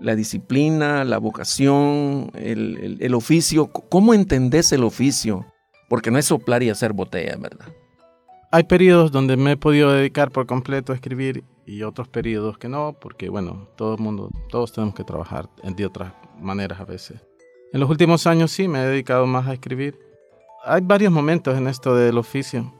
la 0.00 0.16
disciplina, 0.16 1.04
la 1.04 1.18
vocación, 1.18 2.30
el, 2.34 3.14
oficio. 3.14 3.68
¿Cómo 3.68 4.12
entendés 4.12 4.72
el 4.72 4.82
oficio? 4.82 5.46
Porque 5.88 6.10
no 6.10 6.18
es 6.18 6.26
soplar 6.26 6.62
y 6.64 6.70
hacer 6.70 6.92
botella, 6.92 7.36
¿verdad? 7.38 7.68
Hay 8.50 8.64
periodos 8.64 9.12
donde 9.12 9.36
me 9.36 9.52
he 9.52 9.56
podido 9.56 9.92
dedicar 9.92 10.30
por 10.30 10.46
completo 10.46 10.92
a 10.92 10.96
escribir 10.96 11.44
y 11.64 11.82
otros 11.82 12.08
periodos 12.08 12.58
que 12.58 12.68
no, 12.68 12.96
porque 13.00 13.28
bueno, 13.28 13.68
todo 13.76 13.94
el 13.94 14.00
mundo, 14.00 14.30
todos 14.50 14.72
tenemos 14.72 14.94
que 14.94 15.04
trabajar 15.04 15.48
de 15.62 15.86
otras 15.86 16.12
maneras 16.38 16.80
a 16.80 16.84
veces. 16.84 17.20
En 17.72 17.80
los 17.80 17.88
últimos 17.88 18.26
años 18.26 18.50
sí 18.50 18.66
me 18.66 18.82
he 18.82 18.86
dedicado 18.86 19.26
más 19.26 19.46
a 19.46 19.54
escribir. 19.54 19.98
Hay 20.64 20.80
varios 20.82 21.12
momentos 21.12 21.56
en 21.56 21.68
esto 21.68 21.94
del 21.94 22.18
oficio. 22.18 22.72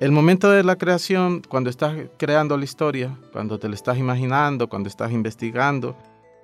El 0.00 0.12
momento 0.12 0.50
de 0.50 0.62
la 0.62 0.76
creación, 0.76 1.42
cuando 1.48 1.70
estás 1.70 1.96
creando 2.18 2.56
la 2.56 2.64
historia, 2.64 3.16
cuando 3.32 3.58
te 3.58 3.68
la 3.68 3.74
estás 3.74 3.98
imaginando, 3.98 4.68
cuando 4.68 4.88
estás 4.88 5.10
investigando, 5.10 5.96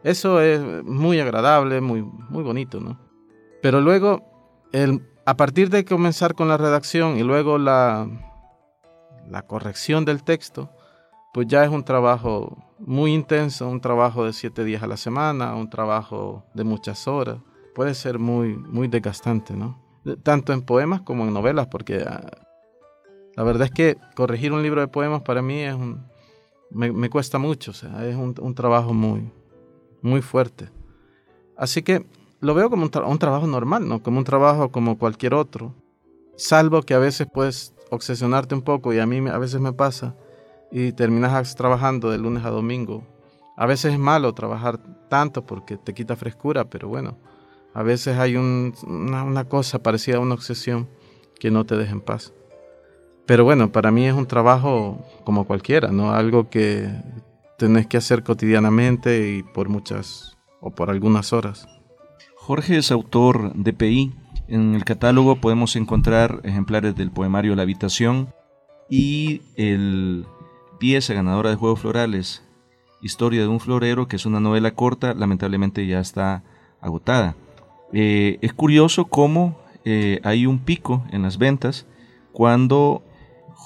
eso 0.03 0.41
es 0.41 0.61
muy 0.85 1.21
agradable, 1.21 1.81
muy, 1.81 2.03
muy 2.03 2.43
bonito, 2.43 2.81
¿no? 2.81 2.99
Pero 3.63 3.81
luego, 3.81 4.23
a 5.25 5.37
partir 5.37 5.71
de 5.71 5.85
comenzar 5.85 6.35
con 6.35 6.49
la 6.49 6.57
redacción 6.57 7.17
y 7.17 7.23
luego 7.23 7.57
la, 7.57 8.09
la 9.29 9.43
corrección 9.43 10.05
del 10.05 10.25
texto, 10.25 10.71
pues 11.33 11.47
ya 11.47 11.65
es 11.65 11.71
un 11.71 11.85
trabajo 11.85 12.59
muy 12.79 13.15
intenso, 13.15 13.69
un 13.69 13.81
trabajo 13.81 14.25
de 14.25 14.33
siete 14.33 14.65
días 14.65 14.83
a 14.83 14.87
la 14.87 14.97
semana, 14.97 15.55
un 15.55 15.71
trabajo 15.71 16.45
de 16.55 16.65
muchas 16.65 17.09
horas. 17.09 17.39
Puede 17.75 17.95
ser 17.95 18.19
muy, 18.19 18.57
muy 18.57 18.89
desgastante, 18.89 19.55
¿no? 19.55 19.81
Tanto 20.23 20.53
en 20.53 20.63
poemas 20.63 21.01
como 21.01 21.25
en 21.25 21.33
novelas, 21.33 21.69
porque 21.69 22.05
ah, 22.07 22.44
la 23.37 23.43
verdad 23.43 23.67
es 23.67 23.73
que 23.73 23.97
corregir 24.15 24.53
un 24.53 24.63
libro 24.63 24.81
de 24.81 24.89
poemas 24.89 25.23
para 25.23 25.43
mí 25.43 25.61
es 25.61 25.75
un, 25.75 26.05
me, 26.71 27.11
cuesta 27.11 27.39
mucho, 27.39 27.73
es 27.73 28.17
un, 28.17 28.35
un, 28.41 28.55
trabajo 28.55 28.93
muy, 28.93 29.31
muy 30.03 30.23
fuerte. 30.23 30.71
Así 31.57 31.83
que 31.83 32.07
lo 32.41 32.55
veo 32.55 32.71
como 32.71 32.85
un, 32.85 32.91
un, 33.05 33.19
trabajo 33.19 33.47
normal, 33.47 33.89
¿no? 33.89 34.03
Como 34.03 34.19
un 34.19 34.25
trabajo 34.25 34.71
como 34.71 34.99
cualquier 34.99 35.35
otro. 35.35 35.75
Salvo 36.37 36.83
que 36.83 36.95
a 36.95 36.99
veces 36.99 37.29
puedes 37.33 37.75
obsesionarte 37.91 38.55
un 38.55 38.63
poco 38.63 38.93
y 38.93 38.99
a 38.99 39.07
mí 39.07 39.19
a 39.29 39.39
veces 39.39 39.61
me 39.61 39.73
pasa 39.73 40.17
y 40.71 40.93
terminas 40.93 41.55
trabajando 41.55 42.11
de 42.11 42.19
lunes 42.19 42.45
a 42.45 42.51
domingo. 42.51 43.07
A 43.57 43.67
veces 43.67 43.93
es 43.93 43.99
malo 43.99 44.35
trabajar 44.35 44.81
tanto 45.09 45.47
porque 45.47 45.77
te 45.77 45.95
quita 45.95 46.17
frescura, 46.17 46.69
pero 46.69 46.89
bueno, 46.89 47.19
a 47.73 47.83
veces 47.85 48.19
hay 48.19 48.37
una, 48.37 49.23
una 49.23 49.45
cosa 49.45 49.81
parecida 49.81 50.17
a 50.17 50.21
una 50.21 50.35
obsesión 50.35 50.89
que 51.39 51.53
no 51.53 51.65
te 51.65 51.77
deja 51.77 51.93
en 51.93 52.01
paz. 52.01 52.33
Pero 53.27 53.45
bueno, 53.45 53.73
para 53.73 53.91
mí 53.91 54.07
es 54.07 54.15
un 54.15 54.27
trabajo 54.27 54.99
como 55.25 55.47
cualquiera, 55.47 55.89
¿no? 55.89 56.13
Algo 56.13 56.51
que 56.51 56.91
tenés 57.59 57.87
que 57.87 57.97
hacer 57.97 58.23
cotidianamente 58.23 59.31
y 59.31 59.43
por 59.43 59.69
muchas 59.69 60.37
o 60.61 60.71
por 60.71 60.91
algunas 60.91 61.33
horas. 61.33 61.67
Jorge 62.37 62.77
es 62.77 62.91
autor 62.91 63.55
de 63.55 63.73
PI. 63.73 64.13
En 64.49 64.75
el 64.75 64.85
catálogo 64.85 65.37
podemos 65.37 65.77
encontrar 65.77 66.41
ejemplares 66.45 66.95
del 66.97 67.11
poemario 67.11 67.55
La 67.55 67.63
Habitación 67.63 68.29
y 68.91 69.41
el 69.57 70.27
pieza 70.79 71.15
ganadora 71.15 71.49
de 71.49 71.57
Juegos 71.57 71.81
Florales, 71.81 72.43
Historia 73.01 73.41
de 73.41 73.49
un 73.49 73.61
Florero, 73.61 74.09
que 74.09 74.17
es 74.17 74.27
una 74.27 74.41
novela 74.41 74.73
corta, 74.73 75.15
lamentablemente 75.15 75.87
ya 75.87 76.01
está 76.01 76.43
agotada. 76.81 77.37
Eh, 77.93 78.39
es 78.43 78.53
curioso 78.53 79.07
cómo 79.07 79.59
eh, 79.85 80.21
hay 80.25 80.47
un 80.47 80.59
pico 80.59 81.05
en 81.11 81.23
las 81.23 81.39
ventas 81.39 81.87
cuando 82.33 83.03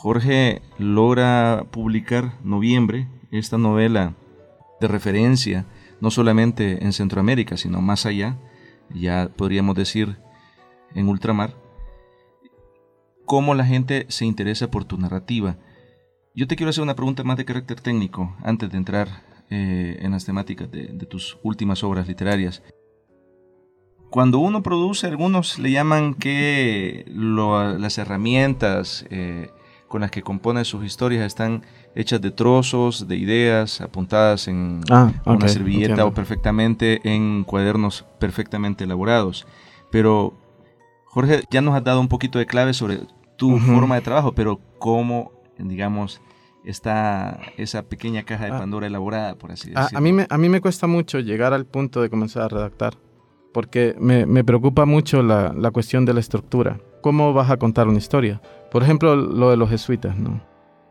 Jorge 0.01 0.63
logra 0.79 1.67
publicar 1.73 2.39
noviembre 2.45 3.09
esta 3.33 3.59
novela 3.59 4.15
de 4.81 4.87
referencia, 4.87 5.67
no 6.01 6.13
solamente 6.13 6.85
en 6.85 6.93
Centroamérica, 6.93 7.57
sino 7.57 7.81
más 7.81 8.07
allá, 8.07 8.39
ya 8.95 9.29
podríamos 9.37 9.75
decir 9.75 10.19
en 10.95 11.09
ultramar, 11.09 11.57
cómo 13.25 13.57
la 13.57 13.65
gente 13.65 14.07
se 14.09 14.25
interesa 14.25 14.71
por 14.71 14.85
tu 14.85 14.99
narrativa. 14.99 15.57
Yo 16.33 16.47
te 16.47 16.55
quiero 16.55 16.71
hacer 16.71 16.85
una 16.85 16.95
pregunta 16.95 17.25
más 17.25 17.37
de 17.37 17.45
carácter 17.45 17.81
técnico 17.81 18.37
antes 18.45 18.71
de 18.71 18.77
entrar 18.77 19.25
eh, 19.51 19.99
en 20.01 20.13
las 20.13 20.25
temáticas 20.25 20.71
de, 20.71 20.87
tus 21.11 21.41
últimas 21.43 21.83
obras 21.83 22.07
literarias. 22.07 22.63
Cuando 24.11 24.39
uno 24.39 24.63
produce, 24.63 25.09
algunos 25.09 25.59
le 25.59 25.73
llaman 25.73 26.15
que 26.15 27.05
las 27.09 27.99
herramientas, 27.99 29.05
eh, 29.11 29.51
con 29.89 30.03
las 30.03 30.11
que 30.11 30.23
compone 30.23 30.65
sus 30.65 30.85
historias 30.85 31.27
están 31.27 31.63
hechas 31.95 32.21
de 32.21 32.31
trozos, 32.31 33.09
de 33.09 33.17
ideas, 33.17 33.81
apuntadas 33.81 34.47
en 34.47 34.83
ah, 34.91 35.11
una 35.25 35.49
servilleta 35.49 36.05
o 36.05 36.13
perfectamente 36.13 37.01
en 37.05 37.43
cuadernos 37.45 38.05
perfectamente 38.21 38.85
elaborados. 38.85 39.47
Pero, 39.91 40.35
Jorge, 41.07 41.43
ya 41.51 41.63
nos 41.63 41.75
has 41.75 41.83
dado 41.83 42.01
un 42.01 42.09
poquito 42.09 42.39
de 42.39 42.47
clave 42.47 42.75
sobre 42.75 43.01
tu 43.37 43.59
forma 43.59 43.95
de 43.95 44.03
trabajo, 44.03 44.33
pero 44.33 44.61
cómo, 44.79 45.33
digamos, 45.59 46.21
está 46.65 47.41
esa 47.57 47.83
pequeña 47.85 48.25
caja 48.25 48.45
de 48.45 48.53
ah. 48.53 48.59
Pandora 48.59 48.87
elaborada, 48.87 49.37
por 49.37 49.53
así 49.53 49.71
decirlo. 49.71 49.99
A, 49.99 50.01
mí 50.01 50.13
me, 50.13 50.27
a 50.29 50.39
mí 50.39 50.49
me 50.49 50.61
cuesta 50.61 50.87
mucho 50.87 51.19
llegar 51.21 51.55
al 51.55 51.65
punto 51.65 52.03
de 52.03 52.11
comenzar 52.11 52.43
a 52.43 52.49
redactar, 52.49 52.95
porque 53.55 53.97
me, 53.99 54.27
me 54.27 54.45
preocupa 54.45 54.85
mucho 54.85 55.23
la, 55.23 55.55
la 55.57 55.71
cuestión 55.71 56.05
de 56.05 56.15
la 56.15 56.21
estructura. 56.21 56.79
¿Cómo 57.01 57.33
vas 57.33 57.51
a 57.51 57.57
contar 57.57 57.89
una 57.89 57.99
historia? 57.99 58.41
Por 58.71 58.83
ejemplo, 58.83 59.17
lo 59.17 59.51
de 59.51 59.57
los 59.57 59.71
jesuitas, 59.71 60.19
¿no? 60.19 60.41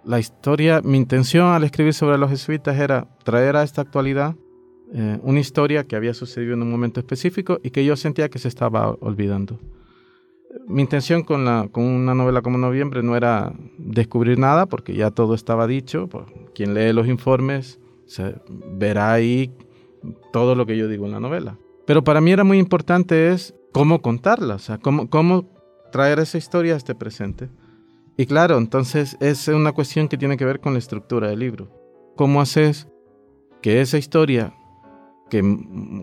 La 0.03 0.19
historia, 0.19 0.81
mi 0.83 0.97
intención 0.97 1.47
al 1.47 1.63
escribir 1.63 1.93
sobre 1.93 2.17
los 2.17 2.29
jesuitas 2.29 2.77
era 2.79 3.07
traer 3.23 3.55
a 3.55 3.63
esta 3.63 3.81
actualidad 3.81 4.35
eh, 4.93 5.19
una 5.21 5.39
historia 5.39 5.83
que 5.83 5.97
había 5.97 6.13
sucedido 6.13 6.53
en 6.53 6.61
un 6.61 6.71
momento 6.71 7.01
específico 7.01 7.59
y 7.61 7.71
que 7.71 7.83
yo 7.83 7.97
sentía 7.97 8.29
que 8.29 8.39
se 8.39 8.47
estaba 8.47 8.95
olvidando. 9.01 9.59
Mi 10.65 10.81
intención 10.81 11.23
con, 11.23 11.43
la, 11.43 11.67
con 11.71 11.83
una 11.83 12.15
novela 12.15 12.41
como 12.41 12.57
Noviembre 12.57 13.03
no 13.03 13.17
era 13.17 13.53
descubrir 13.77 14.39
nada, 14.39 14.65
porque 14.65 14.93
ya 14.93 15.11
todo 15.11 15.35
estaba 15.35 15.67
dicho. 15.67 16.09
Quien 16.55 16.73
lee 16.73 16.93
los 16.93 17.07
informes 17.07 17.79
se 18.05 18.35
verá 18.71 19.11
ahí 19.11 19.51
todo 20.31 20.55
lo 20.55 20.65
que 20.65 20.77
yo 20.77 20.87
digo 20.87 21.05
en 21.05 21.11
la 21.11 21.19
novela. 21.19 21.57
Pero 21.85 22.03
para 22.03 22.21
mí 22.21 22.31
era 22.31 22.43
muy 22.43 22.57
importante 22.57 23.31
es 23.31 23.53
cómo 23.71 24.01
contarla, 24.01 24.55
o 24.55 24.59
sea, 24.59 24.77
cómo, 24.77 25.09
cómo 25.09 25.45
traer 25.91 26.19
esa 26.19 26.37
historia 26.37 26.73
a 26.73 26.77
este 26.77 26.95
presente. 26.95 27.49
Y 28.17 28.25
claro, 28.25 28.57
entonces 28.57 29.15
es 29.19 29.47
una 29.47 29.71
cuestión 29.71 30.07
que 30.07 30.17
tiene 30.17 30.37
que 30.37 30.45
ver 30.45 30.59
con 30.59 30.73
la 30.73 30.79
estructura 30.79 31.29
del 31.29 31.39
libro. 31.39 31.69
¿Cómo 32.15 32.41
haces 32.41 32.87
que 33.61 33.81
esa 33.81 33.97
historia, 33.97 34.53
que 35.29 35.41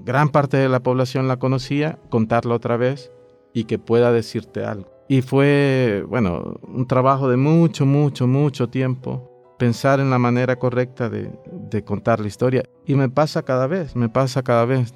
gran 0.05 0.29
parte 0.29 0.57
de 0.57 0.69
la 0.69 0.81
población 0.81 1.26
la 1.26 1.38
conocía, 1.38 1.99
contarla 2.11 2.55
otra 2.55 2.76
vez 2.76 3.11
y 3.53 3.64
que 3.64 3.79
pueda 3.79 4.12
decirte 4.12 4.64
algo? 4.64 4.91
Y 5.09 5.23
fue, 5.23 6.05
bueno, 6.09 6.61
un 6.62 6.87
trabajo 6.87 7.29
de 7.29 7.37
mucho, 7.37 7.85
mucho, 7.85 8.26
mucho 8.26 8.69
tiempo 8.69 9.31
pensar 9.59 10.00
en 10.00 10.11
la 10.11 10.19
manera 10.19 10.57
correcta 10.57 11.09
de, 11.09 11.85
contar 11.85 12.21
la 12.21 12.26
historia. 12.26 12.62
Y 12.87 12.95
me 12.95 13.09
pasa 13.09 13.43
cada 13.43 13.67
vez, 13.67 13.97
me 13.97 14.09
pasa 14.09 14.43
cada 14.43 14.64
vez. 14.64 14.93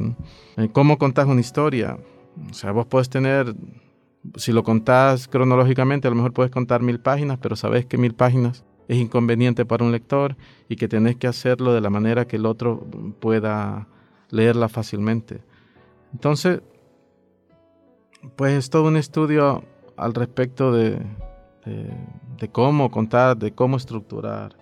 Eh, 0.57 0.69
¿Cómo 0.73 0.99
contas 0.99 1.27
una 1.27 1.41
historia? 1.41 1.99
O 2.51 2.55
sea, 2.55 2.73
vos 2.73 2.87
puedes 2.87 3.09
tener 3.09 3.55
si 4.37 4.53
lo 4.53 4.63
contás 4.63 5.29
cronológicamente, 5.29 6.09
a 6.09 6.11
lo 6.11 6.17
mejor 6.17 6.33
puedes 6.33 6.51
contar 6.51 6.83
mil 6.83 7.01
páginas, 7.01 7.39
pero 7.41 7.57
sabes 7.57 7.87
que 7.87 7.99
mil 7.99 8.15
páginas 8.15 8.65
es 8.89 8.97
inconveniente 8.97 9.65
para 9.67 9.85
un 9.85 9.93
lector 9.93 10.37
y 10.69 10.77
que 10.77 10.89
tenés 10.89 11.17
que 11.17 11.27
hacerlo 11.27 11.73
de 11.73 11.81
la 11.81 11.91
manera 11.91 12.27
que 12.27 12.37
el 12.37 12.47
otro 12.47 12.87
pueda 13.21 13.87
leerla 14.31 14.69
fácilmente. 14.69 15.43
Entonces, 16.13 16.63
pues 18.37 18.55
es 18.55 18.71
todo 18.71 18.89
un 18.89 18.97
estudio 18.97 19.65
al 19.97 20.15
respecto 20.15 20.73
de, 20.73 21.01
cómo 22.53 22.91
contar, 22.91 23.37
de 23.37 23.53
cómo 23.53 23.77
estructurar. 23.77 24.57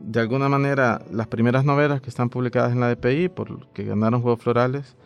De 0.00 0.20
alguna 0.20 0.48
manera, 0.48 1.02
las 1.10 1.28
primeras 1.28 1.64
novelas 1.64 2.00
que 2.00 2.10
están 2.10 2.28
publicadas 2.28 2.72
en 2.72 2.80
la 2.80 2.94
DPI, 2.94 3.28
por 3.28 3.68
que 3.68 3.84
ganaron 3.84 4.20
Juegos 4.20 4.42
Florales, 4.42 4.96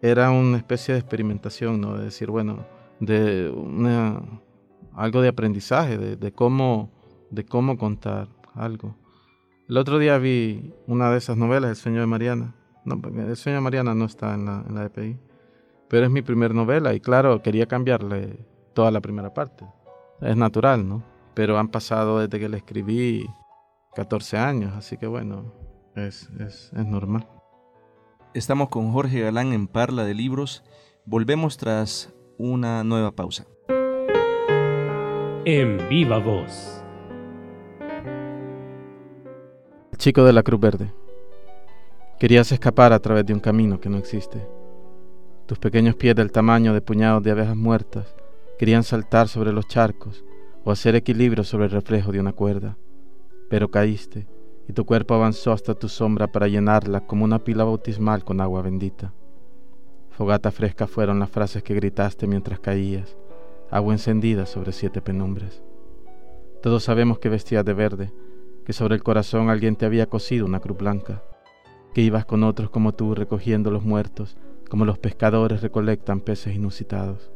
era 0.00 0.30
una 0.30 0.56
especie 0.56 0.94
de 0.94 1.00
experimentación, 1.00 1.80
¿no? 1.80 1.96
De 1.96 2.04
decir, 2.04 2.30
bueno, 2.30 2.66
de 3.06 3.50
una, 3.50 4.22
algo 4.94 5.22
de 5.22 5.28
aprendizaje, 5.28 5.98
de, 5.98 6.32
cómo, 6.32 6.90
de 7.30 7.44
cómo 7.44 7.76
contar 7.76 8.28
algo. 8.54 8.94
El 9.68 9.76
otro 9.76 9.98
día 9.98 10.18
vi 10.18 10.72
una 10.86 11.10
de 11.10 11.18
esas 11.18 11.36
novelas, 11.36 11.70
El 11.70 11.76
sueño 11.76 12.00
de 12.00 12.06
Mariana. 12.06 12.54
No, 12.84 13.00
El 13.04 13.36
sueño 13.36 13.56
de 13.56 13.60
Mariana 13.60 13.94
no 13.94 14.04
está 14.04 14.34
en 14.34 14.44
la, 14.44 14.64
en 14.68 14.74
la 14.76 14.84
EPI, 14.84 15.18
pero 15.88 16.06
es 16.06 16.12
mi 16.12 16.22
primera 16.22 16.54
novela 16.54 16.94
y 16.94 17.00
claro, 17.00 17.42
quería 17.42 17.66
cambiarle 17.66 18.46
toda 18.72 18.92
la 18.92 19.00
primera 19.00 19.34
parte. 19.34 19.66
Es 20.20 20.36
natural, 20.36 20.88
¿no? 20.88 21.02
Pero 21.34 21.58
han 21.58 21.68
pasado 21.68 22.20
desde 22.20 22.38
que 22.38 22.48
la 22.48 22.56
escribí 22.56 23.26
14 23.96 24.38
años, 24.38 24.74
así 24.74 24.96
que 24.96 25.08
bueno, 25.08 25.52
es, 25.96 26.30
es, 26.38 26.70
es 26.72 26.86
normal. 26.86 27.26
Estamos 28.32 28.68
con 28.68 28.92
Jorge 28.92 29.20
Galán 29.20 29.52
en 29.52 29.66
Parla 29.66 30.04
de 30.04 30.14
Libros. 30.14 30.62
Volvemos 31.04 31.56
tras 31.56 32.11
una 32.38 32.84
nueva 32.84 33.12
pausa. 33.12 33.46
En 35.44 35.88
viva 35.88 36.18
voz. 36.18 36.82
Chico 39.96 40.24
de 40.24 40.32
la 40.32 40.42
Cruz 40.42 40.60
Verde. 40.60 40.92
Querías 42.18 42.52
escapar 42.52 42.92
a 42.92 42.98
través 43.00 43.26
de 43.26 43.34
un 43.34 43.40
camino 43.40 43.80
que 43.80 43.88
no 43.88 43.98
existe. 43.98 44.46
Tus 45.46 45.58
pequeños 45.58 45.96
pies 45.96 46.14
del 46.14 46.32
tamaño 46.32 46.72
de 46.72 46.80
puñados 46.80 47.22
de 47.22 47.32
abejas 47.32 47.56
muertas 47.56 48.14
querían 48.58 48.84
saltar 48.84 49.28
sobre 49.28 49.52
los 49.52 49.66
charcos 49.66 50.24
o 50.64 50.70
hacer 50.70 50.94
equilibrio 50.94 51.44
sobre 51.44 51.64
el 51.64 51.70
reflejo 51.70 52.12
de 52.12 52.20
una 52.20 52.32
cuerda. 52.32 52.76
Pero 53.50 53.70
caíste 53.70 54.26
y 54.68 54.72
tu 54.72 54.84
cuerpo 54.84 55.14
avanzó 55.14 55.52
hasta 55.52 55.74
tu 55.74 55.88
sombra 55.88 56.26
para 56.28 56.48
llenarla 56.48 57.06
como 57.06 57.24
una 57.24 57.38
pila 57.38 57.64
bautismal 57.64 58.24
con 58.24 58.40
agua 58.40 58.62
bendita. 58.62 59.12
Fogata 60.22 60.52
fresca 60.52 60.86
fueron 60.86 61.18
las 61.18 61.30
frases 61.30 61.64
que 61.64 61.74
gritaste 61.74 62.28
mientras 62.28 62.60
caías, 62.60 63.16
agua 63.72 63.92
encendida 63.92 64.46
sobre 64.46 64.70
siete 64.70 65.02
penumbres. 65.02 65.64
Todos 66.62 66.84
sabemos 66.84 67.18
que 67.18 67.28
vestías 67.28 67.64
de 67.64 67.74
verde, 67.74 68.12
que 68.64 68.72
sobre 68.72 68.94
el 68.94 69.02
corazón 69.02 69.50
alguien 69.50 69.74
te 69.74 69.84
había 69.84 70.06
cosido 70.06 70.46
una 70.46 70.60
cruz 70.60 70.78
blanca, 70.78 71.24
que 71.92 72.02
ibas 72.02 72.24
con 72.24 72.44
otros 72.44 72.70
como 72.70 72.94
tú 72.94 73.16
recogiendo 73.16 73.72
los 73.72 73.82
muertos, 73.82 74.36
como 74.70 74.84
los 74.84 74.96
pescadores 74.96 75.60
recolectan 75.60 76.20
peces 76.20 76.54
inusitados, 76.54 77.32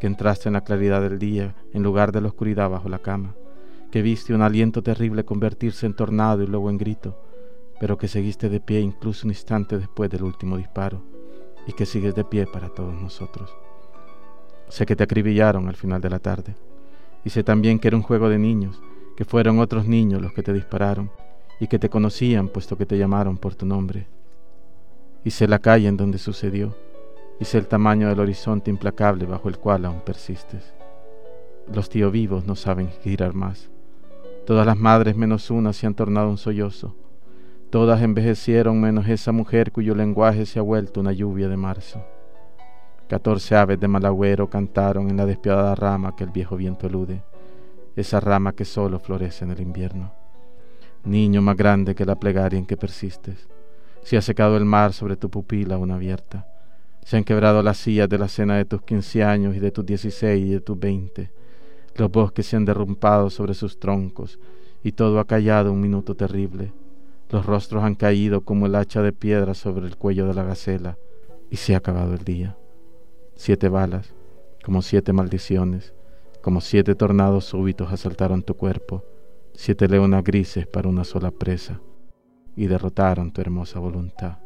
que 0.00 0.06
entraste 0.06 0.48
en 0.48 0.54
la 0.54 0.64
claridad 0.64 1.02
del 1.02 1.18
día 1.18 1.54
en 1.74 1.82
lugar 1.82 2.10
de 2.10 2.22
la 2.22 2.28
oscuridad 2.28 2.70
bajo 2.70 2.88
la 2.88 3.00
cama, 3.00 3.34
que 3.90 4.00
viste 4.00 4.32
un 4.32 4.40
aliento 4.40 4.82
terrible 4.82 5.26
convertirse 5.26 5.84
en 5.84 5.92
tornado 5.92 6.42
y 6.42 6.46
luego 6.46 6.70
en 6.70 6.78
grito, 6.78 7.20
pero 7.78 7.98
que 7.98 8.08
seguiste 8.08 8.48
de 8.48 8.60
pie 8.60 8.80
incluso 8.80 9.26
un 9.26 9.32
instante 9.32 9.76
después 9.76 10.08
del 10.08 10.22
último 10.22 10.56
disparo, 10.56 11.12
y 11.66 11.72
que 11.72 11.86
sigues 11.86 12.14
de 12.14 12.24
pie 12.24 12.46
para 12.46 12.68
todos 12.68 12.94
nosotros. 12.94 13.54
Sé 14.68 14.86
que 14.86 14.96
te 14.96 15.04
acribillaron 15.04 15.68
al 15.68 15.76
final 15.76 16.00
de 16.00 16.10
la 16.10 16.18
tarde, 16.18 16.56
y 17.24 17.30
sé 17.30 17.42
también 17.42 17.78
que 17.78 17.88
era 17.88 17.96
un 17.96 18.02
juego 18.02 18.28
de 18.28 18.38
niños, 18.38 18.80
que 19.16 19.24
fueron 19.24 19.58
otros 19.58 19.86
niños 19.86 20.20
los 20.20 20.32
que 20.32 20.42
te 20.42 20.52
dispararon, 20.52 21.10
y 21.60 21.68
que 21.68 21.78
te 21.78 21.88
conocían 21.88 22.48
puesto 22.48 22.76
que 22.76 22.86
te 22.86 22.98
llamaron 22.98 23.38
por 23.38 23.54
tu 23.54 23.66
nombre. 23.66 24.06
Y 25.24 25.30
sé 25.30 25.46
la 25.46 25.58
calle 25.58 25.88
en 25.88 25.96
donde 25.96 26.18
sucedió, 26.18 26.76
y 27.40 27.44
sé 27.44 27.58
el 27.58 27.66
tamaño 27.66 28.08
del 28.08 28.20
horizonte 28.20 28.70
implacable 28.70 29.26
bajo 29.26 29.48
el 29.48 29.58
cual 29.58 29.84
aún 29.84 30.00
persistes. 30.00 30.74
Los 31.72 31.88
tíos 31.88 32.12
vivos 32.12 32.44
no 32.44 32.56
saben 32.56 32.90
girar 33.02 33.34
más. 33.34 33.70
Todas 34.46 34.66
las 34.66 34.76
madres 34.76 35.16
menos 35.16 35.50
una 35.50 35.72
se 35.72 35.86
han 35.86 35.94
tornado 35.94 36.28
un 36.28 36.36
sollozo. 36.36 36.94
Todas 37.74 38.02
envejecieron 38.02 38.80
menos 38.80 39.08
esa 39.08 39.32
mujer 39.32 39.72
cuyo 39.72 39.96
lenguaje 39.96 40.46
se 40.46 40.60
ha 40.60 40.62
vuelto 40.62 41.00
una 41.00 41.10
lluvia 41.10 41.48
de 41.48 41.56
marzo. 41.56 42.04
Catorce 43.08 43.56
aves 43.56 43.80
de 43.80 43.88
malagüero 43.88 44.48
cantaron 44.48 45.10
en 45.10 45.16
la 45.16 45.26
despiadada 45.26 45.74
rama 45.74 46.14
que 46.14 46.22
el 46.22 46.30
viejo 46.30 46.56
viento 46.56 46.86
elude, 46.86 47.24
esa 47.96 48.20
rama 48.20 48.52
que 48.52 48.64
solo 48.64 49.00
florece 49.00 49.44
en 49.44 49.50
el 49.50 49.60
invierno. 49.60 50.12
Niño 51.02 51.42
más 51.42 51.56
grande 51.56 51.96
que 51.96 52.04
la 52.04 52.14
plegaria 52.14 52.60
en 52.60 52.64
que 52.64 52.76
persistes, 52.76 53.48
se 54.04 54.16
ha 54.16 54.22
secado 54.22 54.56
el 54.56 54.64
mar 54.64 54.92
sobre 54.92 55.16
tu 55.16 55.28
pupila 55.28 55.74
aún 55.74 55.90
abierta, 55.90 56.46
se 57.02 57.16
han 57.16 57.24
quebrado 57.24 57.60
las 57.60 57.78
sillas 57.78 58.08
de 58.08 58.18
la 58.18 58.28
cena 58.28 58.56
de 58.56 58.66
tus 58.66 58.82
quince 58.82 59.24
años 59.24 59.56
y 59.56 59.58
de 59.58 59.72
tus 59.72 59.84
dieciséis 59.84 60.46
y 60.46 60.50
de 60.50 60.60
tus 60.60 60.78
veinte, 60.78 61.32
los 61.96 62.08
bosques 62.08 62.46
se 62.46 62.54
han 62.54 62.66
derrumbado 62.66 63.30
sobre 63.30 63.52
sus 63.52 63.80
troncos 63.80 64.38
y 64.84 64.92
todo 64.92 65.18
ha 65.18 65.26
callado 65.26 65.72
un 65.72 65.80
minuto 65.80 66.14
terrible, 66.14 66.70
los 67.30 67.46
rostros 67.46 67.84
han 67.84 67.94
caído 67.94 68.42
como 68.42 68.66
el 68.66 68.74
hacha 68.74 69.02
de 69.02 69.12
piedra 69.12 69.54
sobre 69.54 69.86
el 69.86 69.96
cuello 69.96 70.26
de 70.26 70.34
la 70.34 70.44
gacela 70.44 70.98
y 71.50 71.56
se 71.56 71.74
ha 71.74 71.78
acabado 71.78 72.14
el 72.14 72.24
día 72.24 72.56
siete 73.36 73.68
balas, 73.68 74.14
como 74.64 74.80
siete 74.82 75.12
maldiciones, 75.12 75.92
como 76.42 76.60
siete 76.60 76.94
tornados 76.94 77.44
súbitos 77.44 77.92
asaltaron 77.92 78.42
tu 78.42 78.54
cuerpo, 78.54 79.04
siete 79.54 79.88
leonas 79.88 80.22
grises 80.22 80.66
para 80.66 80.88
una 80.88 81.04
sola 81.04 81.30
presa, 81.30 81.80
y 82.56 82.66
derrotaron 82.66 83.32
tu 83.32 83.40
hermosa 83.40 83.80
voluntad, 83.80 84.38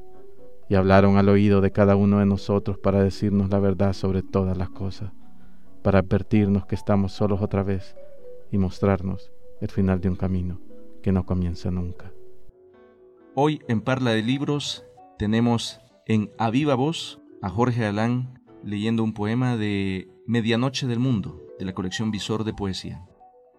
y 0.68 0.74
hablaron 0.74 1.16
al 1.16 1.28
oído 1.28 1.60
de 1.60 1.70
cada 1.70 1.96
uno 1.96 2.18
de 2.18 2.26
nosotros 2.26 2.78
para 2.78 3.02
decirnos 3.02 3.50
la 3.50 3.58
verdad 3.58 3.92
sobre 3.92 4.22
todas 4.22 4.56
las 4.56 4.70
cosas, 4.70 5.12
para 5.82 6.00
advertirnos 6.00 6.66
que 6.66 6.74
estamos 6.74 7.12
solos 7.12 7.40
otra 7.42 7.62
vez 7.62 7.94
y 8.50 8.58
mostrarnos 8.58 9.30
el 9.60 9.68
final 9.68 10.00
de 10.00 10.08
un 10.08 10.16
camino 10.16 10.60
que 11.02 11.12
no 11.12 11.24
comienza 11.24 11.70
nunca. 11.70 12.12
Hoy 13.40 13.60
en 13.68 13.82
Parla 13.82 14.10
de 14.10 14.22
Libros 14.24 14.84
tenemos 15.16 15.78
en 16.06 16.28
A 16.38 16.50
Viva 16.50 16.74
Voz 16.74 17.20
a 17.40 17.48
Jorge 17.48 17.84
Alán 17.84 18.42
leyendo 18.64 19.04
un 19.04 19.14
poema 19.14 19.56
de 19.56 20.08
Medianoche 20.26 20.88
del 20.88 20.98
Mundo, 20.98 21.40
de 21.56 21.64
la 21.64 21.72
colección 21.72 22.10
Visor 22.10 22.42
de 22.42 22.52
Poesía. 22.52 23.06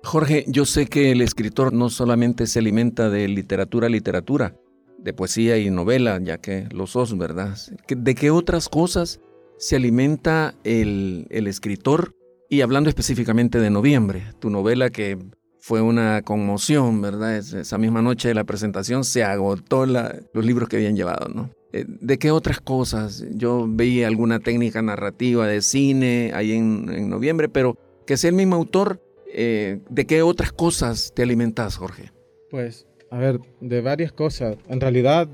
Jorge, 0.03 0.43
yo 0.49 0.65
sé 0.65 0.87
que 0.87 1.13
el 1.13 1.21
escritor 1.21 1.71
no 1.71 1.89
solamente 1.89 2.45
se 2.45 2.59
alimenta 2.59 3.09
de 3.09 3.25
literatura, 3.29 3.87
literatura, 3.87 4.53
de 4.97 5.13
poesía 5.13 5.57
y 5.57 5.69
novela, 5.69 6.19
ya 6.21 6.39
que 6.39 6.67
lo 6.73 6.85
sos, 6.85 7.17
¿verdad? 7.17 7.57
¿De 7.87 8.15
qué 8.15 8.31
otras 8.31 8.67
cosas 8.67 9.21
se 9.57 9.77
alimenta 9.77 10.55
el, 10.65 11.25
el 11.29 11.47
escritor? 11.47 12.17
Y 12.49 12.59
hablando 12.59 12.89
específicamente 12.89 13.59
de 13.59 13.69
noviembre, 13.69 14.33
tu 14.39 14.49
novela 14.49 14.89
que 14.89 15.17
fue 15.59 15.81
una 15.81 16.21
conmoción, 16.21 17.01
¿verdad? 17.01 17.37
Esa 17.37 17.77
misma 17.77 18.01
noche 18.01 18.29
de 18.29 18.33
la 18.33 18.43
presentación 18.43 19.03
se 19.03 19.23
agotó 19.23 19.85
los 19.85 20.45
libros 20.45 20.69
que 20.69 20.77
habían 20.77 20.95
llevado, 20.95 21.27
¿no? 21.27 21.49
Eh, 21.71 21.85
¿De 21.87 22.17
qué 22.17 22.31
otras 22.31 22.59
cosas? 22.59 23.25
Yo 23.31 23.67
veía 23.69 24.07
alguna 24.07 24.39
técnica 24.39 24.81
narrativa 24.81 25.45
de 25.47 25.61
cine 25.61 26.31
ahí 26.33 26.53
en, 26.53 27.09
noviembre, 27.09 27.49
pero 27.49 27.77
que 28.07 28.17
sea 28.17 28.29
el 28.29 28.35
mismo 28.35 28.55
autor, 28.55 29.01
eh, 29.31 29.79
¿de 29.89 30.05
qué 30.07 30.23
otras 30.23 30.51
cosas 30.51 31.11
te 31.13 31.21
alimentas, 31.21 31.75
Jorge? 31.75 32.11
Pues, 32.49 32.87
a 33.11 33.19
ver, 33.19 33.39
de 33.61 33.81
varias 33.81 34.11
cosas. 34.11 34.57
En 34.67 34.81
realidad, 34.81 35.29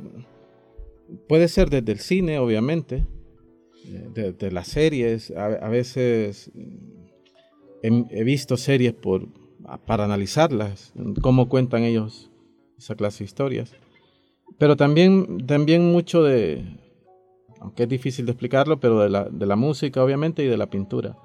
puede 1.29 1.47
ser 1.47 1.69
desde 1.69 1.91
el 1.91 1.99
cine, 1.99 2.39
obviamente, 2.39 3.05
de, 4.13 4.51
las 4.51 4.67
series. 4.67 5.31
A, 5.31 5.69
veces 5.69 6.51
he, 7.81 8.23
visto 8.23 8.57
series 8.57 8.93
por, 8.93 9.27
para 9.86 10.06
analizarlas, 10.06 10.93
cómo 11.21 11.49
cuentan 11.49 11.84
ellos 11.84 12.30
esa 12.78 12.95
clase 12.95 13.19
de 13.19 13.25
historias. 13.25 13.73
Pero 14.58 14.75
también, 14.75 15.45
también 15.45 15.91
mucho 15.91 16.23
de, 16.23 16.63
aunque 17.60 17.84
es 17.84 17.89
difícil 17.89 18.25
de 18.25 18.32
explicarlo, 18.32 18.80
pero 18.80 18.99
de 18.99 19.10
la, 19.10 19.25
de 19.25 19.45
la 19.45 19.56
música 19.56 20.04
obviamente 20.04 20.43
y 20.43 20.47
de 20.47 20.58
la 20.58 20.69
pintura. 20.69 21.17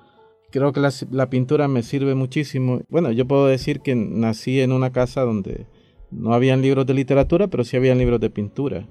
Creo 0.50 0.72
que 0.72 0.81
la, 0.81 0.90
la, 1.11 1.31
pintura 1.31 1.68
me 1.68 1.83
sirve 1.83 2.14
muchísimo. 2.14 2.81
Bueno, 2.88 3.12
yo 3.12 3.26
puedo 3.26 3.46
decir 3.46 3.81
que 3.81 3.94
nací 3.94 4.61
en 4.61 4.72
una 4.72 4.90
casa 4.90 5.20
donde 5.22 5.66
no 6.11 6.35
habían 6.35 6.61
libros 6.61 6.87
de 6.87 6.94
literatura, 6.94 7.46
pero 7.46 7.62
sí 7.62 7.76
habían 7.76 7.98
libros 7.98 8.20
de 8.20 8.31
pintura. 8.31 8.88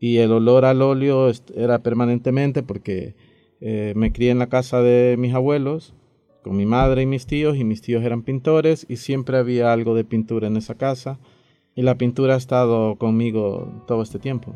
Y 0.00 0.18
el 0.18 0.32
olor 0.32 0.64
al 0.64 0.80
óleo 0.80 1.30
era 1.54 1.80
permanentemente 1.80 2.62
porque 2.62 3.16
eh, 3.60 3.92
me 3.96 4.12
crié 4.12 4.30
en 4.30 4.38
la 4.38 4.48
casa 4.48 4.80
de 4.80 5.16
mis 5.18 5.34
abuelos, 5.34 5.94
con 6.42 6.56
mi 6.56 6.66
madre 6.66 7.02
y 7.02 7.06
mis 7.06 7.26
tíos, 7.26 7.56
y 7.56 7.64
mis 7.64 7.82
tíos 7.82 8.02
eran 8.04 8.22
pintores, 8.22 8.86
y 8.88 8.96
siempre 8.96 9.38
había 9.38 9.72
algo 9.72 9.94
de 9.94 10.04
pintura 10.04 10.46
en 10.46 10.56
esa 10.56 10.76
casa 10.76 11.18
y 11.78 11.82
la 11.82 11.96
pintura 11.96 12.34
ha 12.34 12.38
estado 12.38 12.96
conmigo 12.96 13.84
todo 13.86 14.02
este 14.02 14.18
tiempo. 14.18 14.52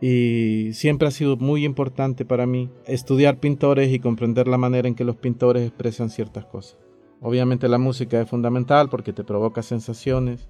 Y 0.00 0.70
siempre 0.74 1.08
ha 1.08 1.10
sido 1.10 1.36
muy 1.36 1.64
importante 1.64 2.24
para 2.24 2.46
mí 2.46 2.70
estudiar 2.86 3.40
pintores 3.40 3.92
y 3.92 3.98
comprender 3.98 4.46
la 4.46 4.58
manera 4.58 4.86
en 4.86 4.94
que 4.94 5.02
los 5.02 5.16
pintores 5.16 5.66
expresan 5.66 6.08
ciertas 6.08 6.44
cosas. 6.44 6.78
Obviamente 7.20 7.66
la 7.68 7.78
música 7.78 8.20
es 8.20 8.30
fundamental 8.30 8.88
porque 8.90 9.12
te 9.12 9.24
provoca 9.24 9.62
sensaciones, 9.62 10.48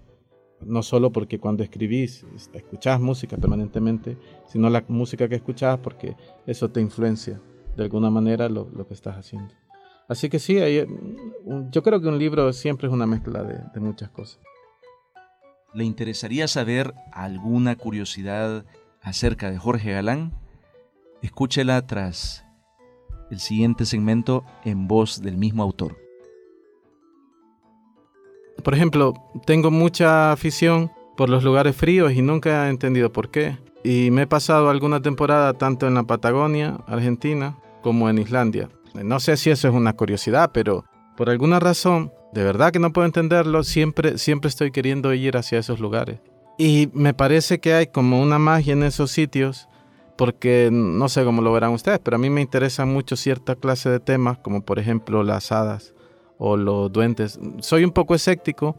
no 0.61 0.83
solo 0.83 1.13
porque 1.13 1.39
cuando 1.39 1.63
escribís 1.63 2.27
escuchás 2.53 3.01
música 3.01 3.39
permanentemente, 3.39 4.19
sino 4.49 4.69
la 4.69 4.85
música 4.89 5.31
que 5.31 5.37
escuchás 5.37 5.79
porque 5.79 6.15
eso 6.47 6.71
te 6.71 6.83
influencia 6.83 7.41
de 7.75 7.85
alguna 7.85 8.11
manera 8.11 8.51
lo, 8.51 8.87
que 8.87 8.93
estás 8.93 9.17
haciendo. 9.17 9.55
Así 10.13 10.29
que 10.29 10.39
sí, 10.39 10.59
yo 11.71 11.83
creo 11.83 12.01
que 12.01 12.09
un 12.09 12.19
libro 12.19 12.53
siempre 12.53 12.87
es 12.87 12.93
una 12.93 13.07
mezcla 13.07 13.43
de 13.43 13.81
muchas 13.81 14.11
cosas. 14.11 14.41
¿Le 15.75 15.85
interesaría 15.85 16.47
saber 16.49 16.93
alguna 17.13 17.77
curiosidad 17.77 18.67
acerca 19.01 19.51
de 19.51 19.57
Jorge 19.57 19.93
Galán? 19.93 20.35
Escúchela 21.23 21.87
tras 21.87 22.45
el 23.31 23.41
siguiente 23.41 23.87
segmento 23.87 24.45
en 24.65 24.87
voz 24.87 25.23
del 25.23 25.39
mismo 25.39 25.63
autor. 25.63 25.97
Por 28.63 28.75
ejemplo, 28.75 29.15
tengo 29.47 29.71
mucha 29.71 30.31
afición 30.31 30.93
por 31.17 31.31
los 31.31 31.43
lugares 31.43 31.75
fríos 31.75 32.13
y 32.13 32.21
nunca 32.21 32.67
he 32.67 32.71
entendido 32.71 33.11
por 33.11 33.31
qué. 33.31 33.57
Y 33.83 34.11
me 34.11 34.23
he 34.23 34.27
pasado 34.27 34.69
alguna 34.69 35.01
temporada 35.01 35.55
tanto 35.55 35.89
en 35.89 35.95
la 35.95 36.03
Patagonia, 36.03 36.81
Argentina, 36.87 37.57
como 37.81 38.11
en 38.11 38.19
Islandia. 38.19 38.69
No 38.95 39.21
sé 39.21 39.37
si 39.37 39.51
eso 39.51 39.69
es 39.69 39.75
una 39.75 39.93
curiosidad, 39.95 40.51
pero 40.53 40.85
por 41.17 41.31
alguna 41.31 41.61
razón 41.61 42.13
de 42.33 42.43
verdad 42.43 42.73
que 42.73 42.79
no 42.79 42.93
puedo 42.93 43.07
entenderlo, 43.07 43.63
siempre, 43.63 44.17
siempre 44.19 44.49
estoy 44.49 44.71
queriendo 44.71 45.13
ir 45.13 45.37
hacia 45.37 45.59
esos 45.59 45.81
lugares. 45.81 46.21
Y 46.59 46.89
me 46.95 47.15
parece 47.15 47.61
que 47.61 47.75
hay 47.75 47.87
como 47.87 48.23
una 48.23 48.39
magia 48.39 48.73
en 48.73 48.83
esos 48.83 49.11
sitios, 49.11 49.69
porque 50.17 50.71
no 50.73 51.09
sé 51.09 51.25
cómo 51.25 51.43
lo 51.43 51.53
verán 51.53 51.73
ustedes, 51.73 51.99
pero 52.03 52.17
a 52.17 52.19
mí 52.19 52.31
me 52.31 52.41
interesan 52.41 52.93
mucho 52.93 53.17
cierta 53.17 53.55
clase 53.55 53.91
de 53.91 54.01
temas, 54.01 54.39
como 54.39 54.63
por 54.63 54.79
ejemplo 54.79 55.23
las 55.23 55.53
hadas 55.53 55.95
o 56.39 56.57
los 56.57 56.91
duendes. 56.91 57.39
Soy 57.61 57.85
un 57.85 57.91
poco 57.91 58.15
escéptico, 58.15 58.77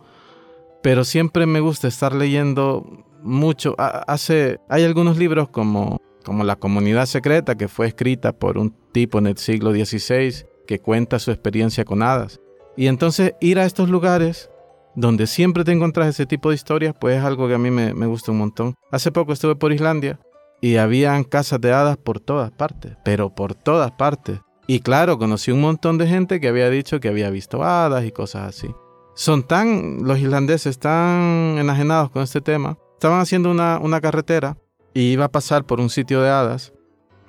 pero 0.81 1.03
siempre 1.03 1.45
me 1.45 1.59
gusta 1.59 1.87
estar 1.87 2.13
leyendo 2.13 3.05
mucho. 3.21 3.75
Hace, 3.77 4.59
hay 4.67 4.83
algunos 4.83 5.17
libros 5.17 5.49
como, 5.49 6.01
como 6.23 6.43
La 6.43 6.55
Comunidad 6.55 7.05
Secreta, 7.05 7.55
que 7.55 7.67
fue 7.67 7.87
escrita 7.87 8.33
por 8.33 8.57
un 8.57 8.75
tipo 8.91 9.19
en 9.19 9.27
el 9.27 9.37
siglo 9.37 9.71
XVI 9.71 10.45
que 10.65 10.79
cuenta 10.79 11.19
su 11.19 11.31
experiencia 11.31 11.85
con 11.85 12.01
hadas. 12.01 12.39
Y 12.75 12.87
entonces 12.87 13.33
ir 13.39 13.59
a 13.59 13.65
estos 13.65 13.89
lugares 13.89 14.49
donde 14.95 15.27
siempre 15.27 15.63
te 15.63 15.71
encuentras 15.71 16.07
ese 16.07 16.25
tipo 16.25 16.49
de 16.49 16.55
historias, 16.55 16.95
pues 16.99 17.17
es 17.17 17.23
algo 17.23 17.47
que 17.47 17.55
a 17.55 17.59
mí 17.59 17.71
me, 17.71 18.05
gusta 18.05 18.31
un 18.31 18.37
montón. 18.39 18.75
Hace 18.91 19.11
poco 19.11 19.33
estuve 19.33 19.55
por 19.55 19.73
Islandia 19.73 20.19
y 20.61 20.77
habían 20.77 21.23
casas 21.23 21.59
de 21.61 21.73
hadas 21.73 21.97
por 21.97 22.19
todas 22.19 22.51
partes, 22.51 22.93
pero 23.03 23.33
por 23.33 23.55
todas 23.55 23.91
partes. 23.91 24.39
Y 24.67 24.79
claro, 24.79 25.17
conocí 25.17 25.51
un 25.51 25.61
montón 25.61 25.97
de 25.97 26.07
gente 26.07 26.39
que 26.39 26.47
había 26.47 26.69
dicho 26.69 26.99
que 26.99 27.09
había 27.09 27.29
visto 27.29 27.63
hadas 27.63 28.05
y 28.05 28.11
cosas 28.11 28.49
así. 28.49 28.73
son 29.15 29.43
tan, 29.43 30.03
los 30.03 30.19
islandeses, 30.19 30.79
tan 30.79 31.57
enajenados 31.59 32.09
con 32.09 32.23
este 32.23 32.41
tema. 32.41 32.77
Estaban 32.93 33.19
haciendo 33.19 33.51
una, 33.51 33.79
una 33.79 33.99
carretera 33.99 34.57
y 34.93 35.11
iba 35.11 35.25
a 35.25 35.31
pasar 35.31 35.65
por 35.65 35.79
un 35.79 35.89
sitio 35.89 36.21
de 36.21 36.29
hadas. 36.29 36.73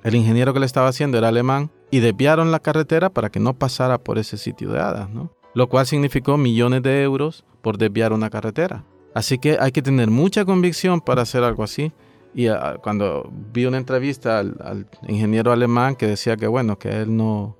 El 0.03 0.15
ingeniero 0.15 0.53
que 0.53 0.61
le 0.61 0.67
estaba 0.67 0.89
haciendo 0.89 1.19
era 1.19 1.29
alemán 1.29 1.71
y 1.91 2.01
desviaron 2.01 2.51
la 2.51 2.61
carretera 2.61 3.11
para 3.11 3.31
que 3.31 3.41
no 3.41 3.55
pasara 3.55 3.99
por 3.99 4.19
ese 4.19 4.37
sitio 4.37 4.71
de 4.71 4.81
hadas, 4.81 5.09
¿no? 5.11 5.33
Lo 5.55 5.69
cual 5.69 5.87
significó 5.87 6.37
millones 6.37 6.83
de 6.83 7.03
euros 7.03 7.45
por 7.63 7.79
desviar 7.79 8.13
una 8.13 8.29
carretera. 8.29 8.85
Así 9.15 9.39
que 9.39 9.57
hay 9.61 9.71
que 9.71 9.81
tener 9.81 10.11
mucha 10.11 10.45
convicción 10.45 11.01
para 11.01 11.23
hacer 11.23 11.45
algo 11.45 11.63
así. 11.63 11.93
Y 12.35 12.49
ah, 12.49 12.79
cuando 12.83 13.31
vi 13.53 13.65
una 13.65 13.79
entrevista 13.79 14.41
al, 14.41 14.89
ingeniero 15.07 15.53
alemán 15.53 15.95
que 15.95 16.09
decía 16.09 16.37
que 16.37 16.49
bueno, 16.49 16.79
que 16.79 17.03
él 17.03 17.17
no, 17.17 17.57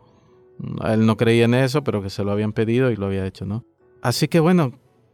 él 0.85 1.07
no 1.07 1.17
creía 1.17 1.45
en 1.45 1.55
eso, 1.55 1.85
pero 1.85 2.03
que 2.03 2.11
se 2.11 2.25
lo 2.25 2.33
habían 2.33 2.53
pedido 2.53 2.91
y 2.91 2.97
lo 2.97 3.07
había 3.07 3.25
hecho, 3.25 3.47
¿no? 3.47 3.65
Así 4.03 4.27
que 4.27 4.41
bueno, 4.41 4.73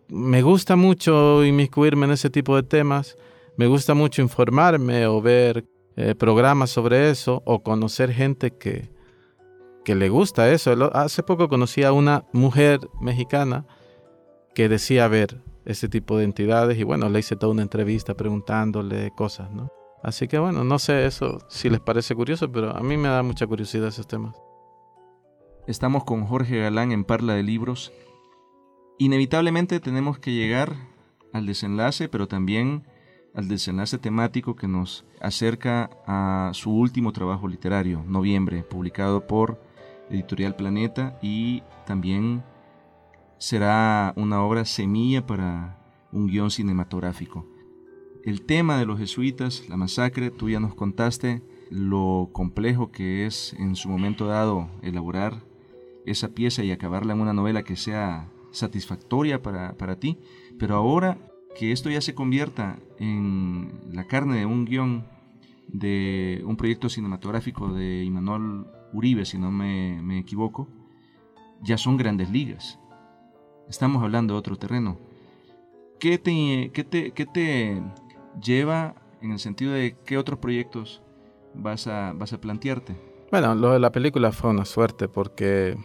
me 0.09 0.41
gusta 0.41 0.77
mucho 0.77 1.45
inmiscuirme 1.45 2.07
en 2.07 2.13
ese 2.13 2.31
tipo 2.31 2.57
de 2.57 2.63
temas, 2.63 3.17
me 3.61 3.67
gusta 3.67 3.93
mucho 3.93 4.23
informarme 4.23 5.07
o 5.07 5.21
ver 5.21 5.67
eh, 5.95 6.15
programas 6.15 6.71
sobre 6.71 7.11
eso 7.11 7.43
o 7.45 7.63
conocer 7.63 8.11
gente 8.11 8.53
que, 8.57 8.91
que 9.85 9.95
le 9.95 10.09
gusta 10.09 10.51
eso. 10.51 10.73
Hace 10.95 11.23
poco 11.23 11.51
conocí 11.51 11.83
a 11.83 11.93
una 11.93 12.25
mujer 12.33 12.81
mexicana 13.03 13.67
que 14.55 14.71
decía 14.71 15.09
ver 15.09 15.43
ese 15.67 15.91
tipo 15.91 16.17
de 16.17 16.25
entidades 16.25 16.79
y 16.79 16.85
bueno, 16.85 17.11
le 17.11 17.19
hice 17.19 17.37
toda 17.37 17.53
una 17.53 17.61
entrevista 17.61 18.15
preguntándole 18.15 19.11
cosas, 19.11 19.51
¿no? 19.51 19.69
Así 20.03 20.27
que 20.27 20.39
bueno, 20.39 20.65
no 20.65 20.79
sé 20.79 21.05
eso 21.05 21.37
si 21.51 21.69
les 21.69 21.81
parece 21.81 22.15
curioso, 22.15 22.51
pero 22.51 22.75
a 22.75 22.81
mí 22.81 22.97
me 22.97 23.09
da 23.09 23.23
mucha 23.23 23.47
curiosidad 23.47 23.89
esos 23.89 24.09
temas. 24.09 24.35
Estamos 25.67 26.05
con 26.05 26.25
Jorge 26.25 26.61
Galán 26.61 26.93
en 26.93 27.05
Parla 27.05 27.35
de 27.35 27.43
Libros. 27.43 27.93
Inevitablemente 28.97 29.81
tenemos 29.81 30.19
que 30.19 30.33
llegar 30.33 30.73
al 31.35 31.45
desenlace, 31.45 32.09
pero 32.09 32.27
también 32.27 32.87
al 33.35 33.49
desenlace 33.49 33.99
temático 33.99 34.57
que 34.57 34.69
nos 34.69 35.05
acerca 35.21 35.91
a 36.07 36.51
su 36.55 36.73
último 36.73 37.13
trabajo 37.13 37.49
literario, 37.49 38.05
Noviembre, 38.07 38.63
publicado 38.63 39.27
por 39.27 39.61
Editorial 40.11 40.57
Planeta 40.57 41.19
y 41.23 41.63
también 41.87 42.43
será 43.39 44.13
una 44.17 44.43
obra 44.43 44.65
semilla 44.65 45.27
para 45.27 45.79
un 46.13 46.27
guion 46.27 46.51
cinematográfico. 46.51 47.47
El 48.25 48.43
tema 48.43 48.79
de 48.79 48.85
los 48.85 48.99
jesuitas, 48.99 49.69
la 49.69 49.77
masacre, 49.77 50.31
tú 50.31 50.51
ya 50.51 50.61
nos 50.61 50.75
contaste 50.75 51.43
lo 51.71 52.29
complejo 52.33 52.91
que 52.91 53.27
es 53.27 53.55
en 53.55 53.77
su 53.77 53.89
momento 53.89 54.27
dado 54.27 54.69
elaborar 54.83 55.43
esa 56.05 56.29
pieza 56.29 56.65
y 56.65 56.73
acabarla 56.73 57.15
en 57.15 57.21
una 57.21 57.33
novela 57.33 57.63
que 57.63 57.77
sea 57.77 58.29
satisfactoria 58.51 59.41
para, 59.41 59.75
para 59.75 59.97
ti, 59.97 60.19
pero 60.59 60.75
ahora 60.75 61.19
que 61.57 61.73
esto 61.73 61.91
ya 61.91 62.01
se 62.01 62.15
convierta 62.15 62.79
en 62.99 63.81
la 63.93 64.07
carne 64.07 64.39
de 64.39 64.47
un 64.47 64.65
guion 64.65 65.05
de 65.69 66.43
un 66.45 66.57
proyecto 66.57 66.89
cinematográfico 66.89 67.73
de 67.73 68.03
Imanol 68.05 68.67
Uribe, 68.93 69.25
si 69.25 69.39
no 69.39 69.51
me, 69.51 70.01
me 70.03 70.19
equivoco, 70.19 70.69
ya 71.63 71.79
son 71.79 71.97
grandes 71.97 72.31
ligas. 72.31 72.79
Estamos 73.69 74.03
hablando 74.03 74.35
de 74.35 74.39
otro 74.39 74.57
terreno. 74.57 74.99
¿Qué 76.01 76.19
te, 76.19 76.71
qué 76.73 76.83
te, 76.83 77.13
qué 77.13 77.27
te 77.27 77.83
lleva 78.43 78.95
en 79.21 79.33
el 79.33 79.39
sentido 79.39 79.73
de 79.73 79.97
qué 80.05 80.19
otros 80.19 80.39
proyectos 80.39 81.03
vas 81.55 81.87
a, 81.87 82.13
vas 82.15 82.33
a 82.33 82.41
plantearte? 82.41 82.97
Bueno, 83.31 83.55
lo 83.55 83.73
de 83.73 83.79
la 83.79 83.93
película 83.93 84.33
fue 84.33 84.51
una 84.51 84.65
suerte 84.65 85.07
porque 85.07 85.77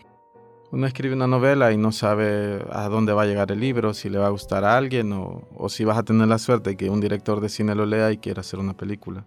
uno 0.75 0.87
escribe 0.87 1.15
una 1.15 1.25
novela 1.25 1.71
y 1.71 1.77
no 1.77 1.93
sabe 1.93 2.61
a 2.69 2.89
dónde 2.89 3.13
va 3.13 3.21
a 3.21 3.25
llegar 3.25 3.49
el 3.49 3.61
libro, 3.61 3.93
si 3.93 4.09
le 4.09 4.17
va 4.17 4.27
a 4.27 4.29
gustar 4.29 4.65
a 4.65 4.75
alguien 4.75 5.13
o, 5.13 5.69
si 5.69 5.85
vas 5.85 5.97
a 5.97 6.03
tener 6.03 6.27
la 6.27 6.37
suerte 6.37 6.71
de 6.71 6.75
que 6.75 6.89
un 6.89 6.99
director 6.99 7.39
de 7.39 7.47
cine 7.47 7.73
lo 7.75 7.85
lea 7.85 8.11
y 8.11 8.17
quiera 8.17 8.41
hacer 8.41 8.59
una 8.59 8.75
película. 8.75 9.25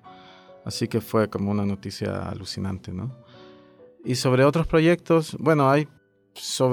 Así 0.67 0.89
que 0.89 1.01
fue 1.01 1.31
como 1.31 1.51
una 1.51 1.65
noticia 1.65 2.29
alucinante, 2.29 2.93
¿no? 2.93 3.17
Y 4.05 4.17
sobre 4.17 4.45
otros 4.45 4.67
proyectos, 4.67 5.39
bueno, 5.41 5.71
hay 5.71 5.89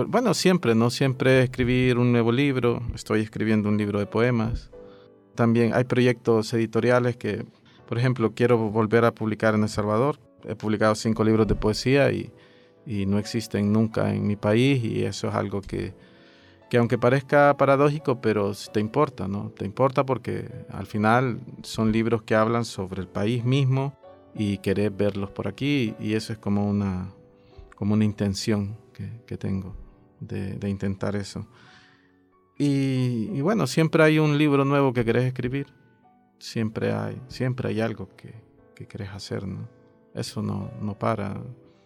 bueno, 0.08 0.34
siempre, 0.34 0.76
¿no? 0.76 0.90
Siempre 0.90 1.42
escribir 1.42 1.98
un 1.98 2.12
nuevo 2.12 2.34
libro, 2.34 2.82
estoy 2.94 3.22
escribiendo 3.22 3.70
un 3.70 3.78
libro 3.78 4.00
de 4.00 4.08
poemas. 4.08 4.72
También 5.36 5.74
hay 5.74 5.86
proyectos 5.86 6.54
editoriales 6.54 7.16
que, 7.16 7.46
por 7.88 7.98
ejemplo, 7.98 8.34
quiero 8.36 8.58
volver 8.58 9.06
a 9.06 9.14
publicar 9.14 9.56
en 9.56 9.64
El 9.64 9.70
Salvador. 9.70 10.20
He 10.44 10.56
publicado 10.56 10.96
cinco 10.96 11.24
libros 11.24 11.48
de 11.48 11.56
poesía 11.56 12.12
y, 12.12 12.30
y 12.86 13.06
no 13.06 13.18
existen 13.18 13.72
nunca 13.72 14.14
en 14.14 14.28
mi 14.28 14.36
país 14.36 14.84
y 14.84 15.04
eso 15.04 15.28
es 15.28 15.36
algo 15.36 15.62
que, 15.62 15.94
que 16.70 16.78
aunque 16.78 16.98
parezca 16.98 17.56
paradójico, 17.58 18.22
pero 18.22 18.52
te 18.72 18.80
importa, 18.80 19.28
¿no? 19.28 19.50
Te 19.50 19.66
importa 19.66 20.06
porque 20.06 20.50
al 20.70 20.86
final 20.86 21.40
son 21.64 21.92
libros 21.92 22.24
que 22.24 22.36
hablan 22.36 22.66
sobre 22.66 23.02
el 23.02 23.08
país 23.08 23.44
mismo 23.44 23.98
y 24.34 24.58
querer 24.58 24.92
verlos 24.92 25.32
por 25.32 25.48
aquí 25.48 25.96
y 26.00 26.14
eso 26.14 26.34
es 26.34 26.40
como 26.40 26.70
una, 26.70 27.12
como 27.76 27.94
una 27.94 28.06
intención 28.06 28.78
que, 28.94 29.38
tengo 29.38 29.76
de, 30.20 30.70
intentar 30.70 31.16
eso. 31.16 31.48
Y, 32.58 33.42
bueno, 33.42 33.68
siempre 33.68 34.02
hay 34.04 34.18
un 34.18 34.38
libro 34.38 34.64
nuevo 34.64 34.94
que 34.94 35.04
querés 35.04 35.26
escribir. 35.26 35.68
Siempre 36.40 36.94
hay, 36.94 37.22
siempre 37.28 37.70
hay 37.70 37.82
algo 37.82 38.10
que, 38.16 38.34
que 38.76 38.88
querés 38.88 39.10
hacer, 39.10 39.46
¿no? 39.46 39.68
Eso 40.14 40.42
no, 40.42 40.72
no 40.82 40.98
para. 40.98 41.42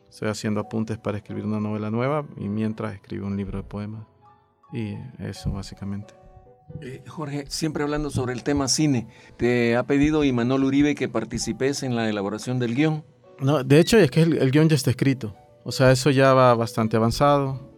Estoy 0.10 0.30
haciendo 0.30 0.60
apuntes 0.60 0.98
para 0.98 1.17
escribir 1.17 1.45
una 1.45 1.60
novela 1.60 1.91
nueva 1.91 2.26
y 2.38 2.50
mientras 2.50 2.93
escribo 2.95 3.28
un 3.28 3.38
libro 3.38 3.58
de 3.58 3.63
poemas. 3.63 4.06
Y 4.74 4.95
eso 5.19 5.52
básicamente. 5.52 6.13
Eh, 6.82 7.04
Jorge, 7.08 7.45
siempre 7.48 7.84
hablando 7.84 8.10
sobre 8.10 8.34
el 8.34 8.43
tema 8.43 8.67
cine, 8.67 9.08
¿te 9.38 9.76
ha 9.76 9.84
pedido 9.84 10.24
Imanol 10.24 10.63
Uribe 10.63 10.95
que 10.95 11.10
participes 11.10 11.84
en 11.84 11.95
la 11.95 12.10
elaboración 12.10 12.60
del 12.60 12.76
guion? 12.76 13.04
No, 13.39 13.63
de 13.63 13.80
hecho 13.80 13.98
es 13.98 14.12
que 14.12 14.22
el, 14.22 14.38
el 14.38 14.52
guion 14.52 14.69
ya 14.69 14.76
está 14.76 14.91
escrito. 14.91 15.36
O 15.63 15.72
sea, 15.72 15.91
eso 15.91 16.10
ya 16.10 16.34
va 16.34 16.54
bastante 16.56 16.98
avanzado. 16.98 17.69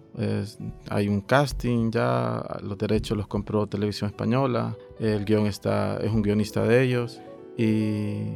hay 0.89 1.07
un 1.07 1.21
casting 1.21 1.91
ya, 1.91 2.43
los 2.63 2.77
derechos 2.77 3.17
los 3.17 3.27
compró 3.27 3.67
Televisión 3.67 4.09
Española, 4.09 4.77
el 4.99 5.25
guion 5.25 5.47
está, 5.47 5.97
es 5.97 6.11
un 6.11 6.21
guionista 6.21 6.63
de 6.63 6.83
ellos 6.83 7.21
y 7.57 8.33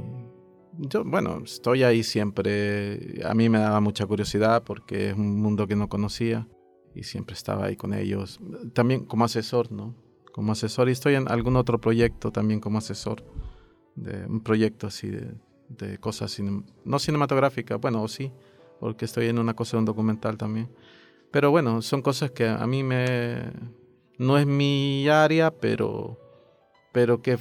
yo, 0.78 1.04
bueno, 1.04 1.42
estoy 1.44 1.84
ahí 1.84 2.04
siempre. 2.04 3.22
A 3.24 3.34
mí 3.34 3.50
me 3.50 3.60
daba 3.60 3.80
mucha 3.80 4.06
curiosidad 4.06 4.64
porque 4.64 5.10
es 5.10 5.16
un 5.16 5.42
mundo 5.42 5.68
que 5.68 5.76
no 5.76 5.90
conocía 5.90 6.48
y 6.94 7.04
siempre 7.04 7.36
estaba 7.36 7.66
ahí 7.66 7.76
con 7.76 7.94
ellos. 7.94 8.40
También 8.74 9.06
como 9.06 9.26
asesor, 9.26 9.72
¿no? 9.72 9.96
Como 10.32 10.52
asesor 10.52 10.90
y 10.90 10.92
estoy 10.92 11.16
en 11.16 11.30
algún 11.30 11.56
otro 11.56 11.80
proyecto 11.80 12.32
también 12.32 12.60
como 12.60 12.78
asesor, 12.78 13.24
de 13.96 14.26
un 14.26 14.42
proyecto 14.42 14.88
así 14.88 15.10
de, 15.10 15.34
de 15.70 15.98
cosas, 15.98 16.38
no 16.84 17.00
cinematográficas, 17.00 17.80
bueno, 17.80 18.08
sí, 18.08 18.32
porque 18.80 19.06
estoy 19.06 19.28
en 19.28 19.40
una 19.40 19.54
cosa 19.54 19.78
de 19.78 19.80
un 19.80 19.86
documental 19.86 20.38
también. 20.38 20.70
Pero 21.32 21.52
bueno, 21.52 21.82
son 21.82 22.02
cosas 22.02 22.32
que 22.32 22.48
a 22.48 22.66
mí 22.68 22.84
me... 22.84 23.52
No 24.18 24.38
es 24.38 24.48
mi 24.48 25.10
área, 25.10 25.52
pero, 25.52 26.18
pero 26.94 27.22
que 27.22 27.38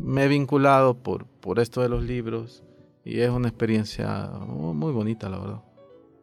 me 0.00 0.24
he 0.24 0.28
vinculado 0.28 0.94
por, 0.94 1.26
por 1.26 1.58
esto 1.58 1.82
de 1.82 1.88
los 1.88 2.02
libros 2.02 2.62
y 3.04 3.20
es 3.20 3.30
una 3.30 3.48
experiencia 3.48 4.30
muy 4.46 4.92
bonita, 4.92 5.28
la 5.28 5.38
verdad. 5.38 5.62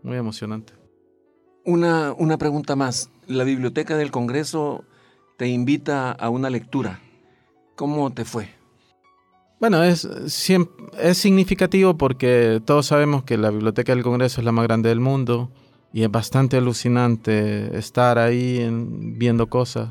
Muy 0.03 0.17
emocionante. 0.17 0.73
Una, 1.65 2.13
una 2.13 2.37
pregunta 2.37 2.75
más. 2.75 3.09
La 3.25 3.43
Biblioteca 3.43 3.97
del 3.97 4.11
Congreso 4.11 4.85
te 5.37 5.47
invita 5.47 6.11
a 6.11 6.29
una 6.29 6.49
lectura. 6.49 7.01
¿Cómo 7.75 8.11
te 8.13 8.25
fue? 8.25 8.49
Bueno, 9.59 9.83
es, 9.83 10.05
es 10.05 11.17
significativo 11.17 11.97
porque 11.97 12.61
todos 12.63 12.85
sabemos 12.85 13.23
que 13.23 13.37
la 13.37 13.49
Biblioteca 13.49 13.93
del 13.93 14.03
Congreso 14.03 14.39
es 14.39 14.45
la 14.45 14.51
más 14.51 14.65
grande 14.65 14.89
del 14.89 14.99
mundo 14.99 15.51
y 15.91 16.03
es 16.03 16.11
bastante 16.11 16.57
alucinante 16.57 17.75
estar 17.77 18.19
ahí 18.19 18.67
viendo 18.71 19.47
cosas. 19.47 19.89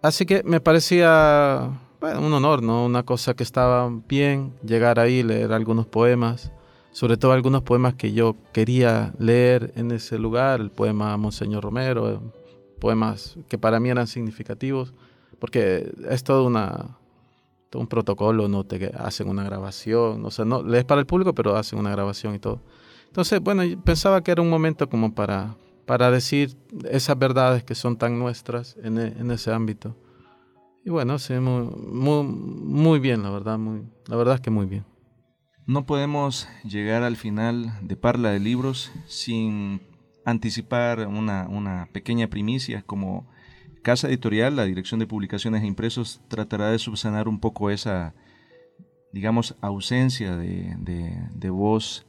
Así 0.00 0.24
que 0.24 0.42
me 0.42 0.60
parecía 0.60 1.70
un 2.00 2.32
honor, 2.32 2.62
¿no? 2.62 2.84
Una 2.84 3.02
cosa 3.02 3.34
que 3.34 3.42
estaba 3.42 3.90
bien, 4.08 4.54
llegar 4.64 4.98
ahí, 4.98 5.22
leer 5.22 5.52
algunos 5.52 5.86
poemas, 5.86 6.52
sobre 6.92 7.16
todo 7.16 7.32
algunos 7.32 7.62
poemas 7.62 7.94
que 7.94 8.12
yo 8.12 8.36
quería 8.52 9.12
leer 9.18 9.72
en 9.76 9.90
ese 9.90 10.18
lugar, 10.18 10.60
el 10.60 10.70
poema 10.70 11.16
Monseñor 11.16 11.64
Romero, 11.64 12.32
poemas 12.80 13.36
que 13.48 13.58
para 13.58 13.80
mí 13.80 13.88
eran 13.90 14.06
significativos, 14.06 14.94
porque 15.38 15.92
es 16.08 16.22
toda 16.22 16.42
una, 16.42 16.98
todo 17.70 17.82
un 17.82 17.88
protocolo, 17.88 18.48
no 18.48 18.64
te 18.64 18.92
hacen 18.96 19.28
una 19.28 19.44
grabación, 19.44 20.24
o 20.24 20.30
sea, 20.30 20.44
no 20.44 20.62
lees 20.62 20.84
para 20.84 21.00
el 21.00 21.06
público, 21.06 21.34
pero 21.34 21.56
hacen 21.56 21.78
una 21.78 21.90
grabación 21.90 22.34
y 22.34 22.38
todo. 22.38 22.60
Entonces, 23.06 23.40
bueno, 23.40 23.62
pensaba 23.84 24.22
que 24.22 24.30
era 24.30 24.42
un 24.42 24.50
momento 24.50 24.88
como 24.88 25.14
para, 25.14 25.56
para 25.86 26.10
decir 26.10 26.56
esas 26.90 27.18
verdades 27.18 27.64
que 27.64 27.74
son 27.74 27.96
tan 27.96 28.18
nuestras 28.18 28.76
en, 28.82 28.98
e, 28.98 29.06
en 29.18 29.30
ese 29.30 29.52
ámbito. 29.52 29.96
Y 30.88 30.90
bueno, 30.90 31.18
muy, 31.42 32.24
muy, 32.24 32.98
bien, 32.98 33.22
la 33.22 33.28
verdad, 33.28 33.58
muy, 33.58 33.82
la 34.06 34.16
verdad 34.16 34.36
es 34.36 34.40
que 34.40 34.48
muy 34.48 34.64
bien. 34.64 34.86
No 35.66 35.84
podemos 35.84 36.48
llegar 36.64 37.02
al 37.02 37.16
final 37.16 37.74
de 37.82 37.94
Parla 37.94 38.30
de 38.30 38.40
Libros 38.40 38.90
sin 39.06 39.82
anticipar 40.24 41.06
una, 41.06 41.46
una 41.46 41.90
pequeña 41.92 42.28
primicia 42.28 42.80
como 42.80 43.28
casa 43.82 44.08
editorial, 44.08 44.56
la 44.56 44.64
Dirección 44.64 44.98
de 44.98 45.06
Publicaciones 45.06 45.62
e 45.62 45.66
Impresos, 45.66 46.22
tratará 46.28 46.70
de 46.70 46.78
subsanar 46.78 47.28
un 47.28 47.38
poco 47.38 47.68
esa, 47.68 48.14
digamos, 49.12 49.56
ausencia 49.60 50.38
de, 50.38 51.50
voz 51.50 52.06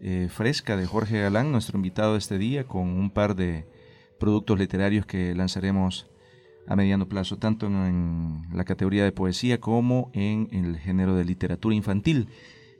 eh, 0.00 0.28
fresca 0.30 0.78
de 0.78 0.86
Jorge 0.86 1.20
Galán, 1.20 1.52
nuestro 1.52 1.76
invitado 1.76 2.16
este 2.16 2.38
día, 2.38 2.64
con 2.64 2.88
un 2.88 3.10
par 3.10 3.36
de 3.36 3.68
productos 4.18 4.58
literarios 4.58 5.04
que 5.04 5.34
lanzaremos 5.34 6.08
a 6.66 6.76
mediano 6.76 7.08
plazo, 7.08 7.38
tanto 7.38 7.66
en, 7.66 8.42
la 8.52 8.64
categoría 8.64 9.04
de 9.04 9.12
poesía 9.12 9.60
como 9.60 10.10
en, 10.12 10.48
el 10.52 10.78
género 10.78 11.14
de 11.14 11.24
literatura 11.24 11.74
infantil. 11.74 12.28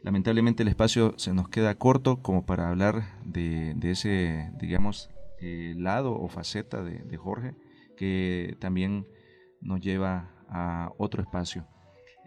Lamentablemente 0.03 0.62
el 0.62 0.68
espacio 0.68 1.14
se 1.16 1.33
nos 1.33 1.49
queda 1.49 1.77
corto 1.77 2.23
como 2.23 2.45
para 2.45 2.68
hablar 2.68 3.05
de, 3.25 3.75
ese, 3.83 4.51
digamos, 4.59 5.11
eh, 5.40 5.75
lado 5.77 6.14
o 6.18 6.29
faceta 6.29 6.83
de, 6.83 7.16
Jorge, 7.16 7.55
que 7.97 8.57
también 8.61 9.07
nos 9.61 9.81
lleva 9.81 10.31
a 10.49 10.90
otro 10.99 11.23
espacio. 11.23 11.66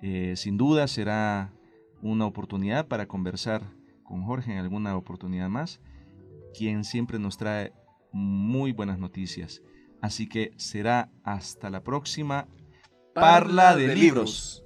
Eh, 0.01 0.33
sin 0.35 0.57
duda 0.57 0.87
será 0.87 1.53
una 2.01 2.25
oportunidad 2.25 2.87
para 2.87 3.07
conversar 3.07 3.63
con 4.03 4.23
Jorge 4.23 4.51
en 4.51 4.59
alguna 4.59 4.95
oportunidad 4.95 5.49
más, 5.49 5.81
quien 6.57 6.83
siempre 6.83 7.19
nos 7.19 7.37
trae 7.37 7.73
muy 8.11 8.71
buenas 8.71 8.99
noticias. 8.99 9.61
Así 10.05 10.29
que 10.29 10.51
será 10.57 11.09
hasta 11.23 11.71
la 11.71 11.81
próxima 11.81 12.47
Parla 13.15 13.75
de 13.75 13.95
Libros. 13.95 14.63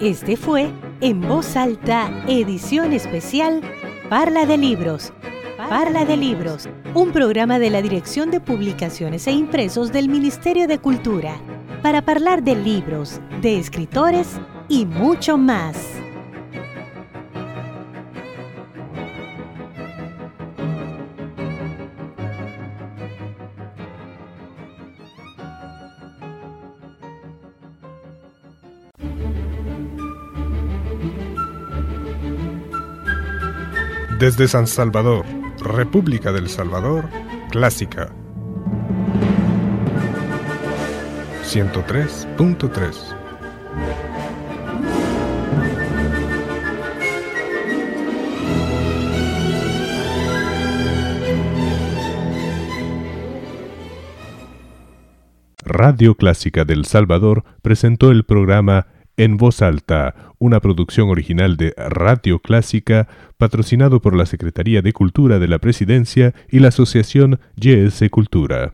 Este 0.00 0.36
fue 0.36 0.72
En 1.00 1.20
Voz 1.20 1.54
Alta, 1.56 2.10
edición 2.26 2.92
especial 2.94 3.60
Parla 4.08 4.44
de 4.44 4.58
Libros. 4.58 5.12
Parla 5.56 6.04
de 6.04 6.16
Libros, 6.16 6.68
un 6.94 7.12
programa 7.12 7.60
de 7.60 7.70
la 7.70 7.80
Dirección 7.80 8.32
de 8.32 8.40
Publicaciones 8.40 9.28
e 9.28 9.30
Impresos 9.30 9.92
del 9.92 10.08
Ministerio 10.08 10.66
de 10.66 10.80
Cultura, 10.80 11.40
para 11.80 11.98
hablar 11.98 12.42
de 12.42 12.56
libros, 12.56 13.20
de 13.40 13.56
escritores 13.56 14.40
y 14.68 14.84
mucho 14.84 15.38
más. 15.38 15.99
Desde 34.20 34.48
San 34.48 34.66
Salvador, 34.66 35.24
República 35.62 36.30
del 36.30 36.50
Salvador, 36.50 37.08
Clásica. 37.50 38.12
103.3 41.42 43.16
Radio 55.64 56.14
Clásica 56.14 56.66
del 56.66 56.84
Salvador 56.84 57.44
presentó 57.62 58.10
el 58.10 58.24
programa 58.24 58.86
en 59.20 59.36
voz 59.36 59.60
alta, 59.60 60.14
una 60.38 60.60
producción 60.60 61.10
original 61.10 61.58
de 61.58 61.74
Radio 61.76 62.38
Clásica, 62.38 63.06
patrocinado 63.36 64.00
por 64.00 64.16
la 64.16 64.24
Secretaría 64.24 64.80
de 64.80 64.94
Cultura 64.94 65.38
de 65.38 65.46
la 65.46 65.58
Presidencia 65.58 66.32
y 66.50 66.60
la 66.60 66.68
Asociación 66.68 67.38
YS 67.56 68.08
Cultura. 68.10 68.72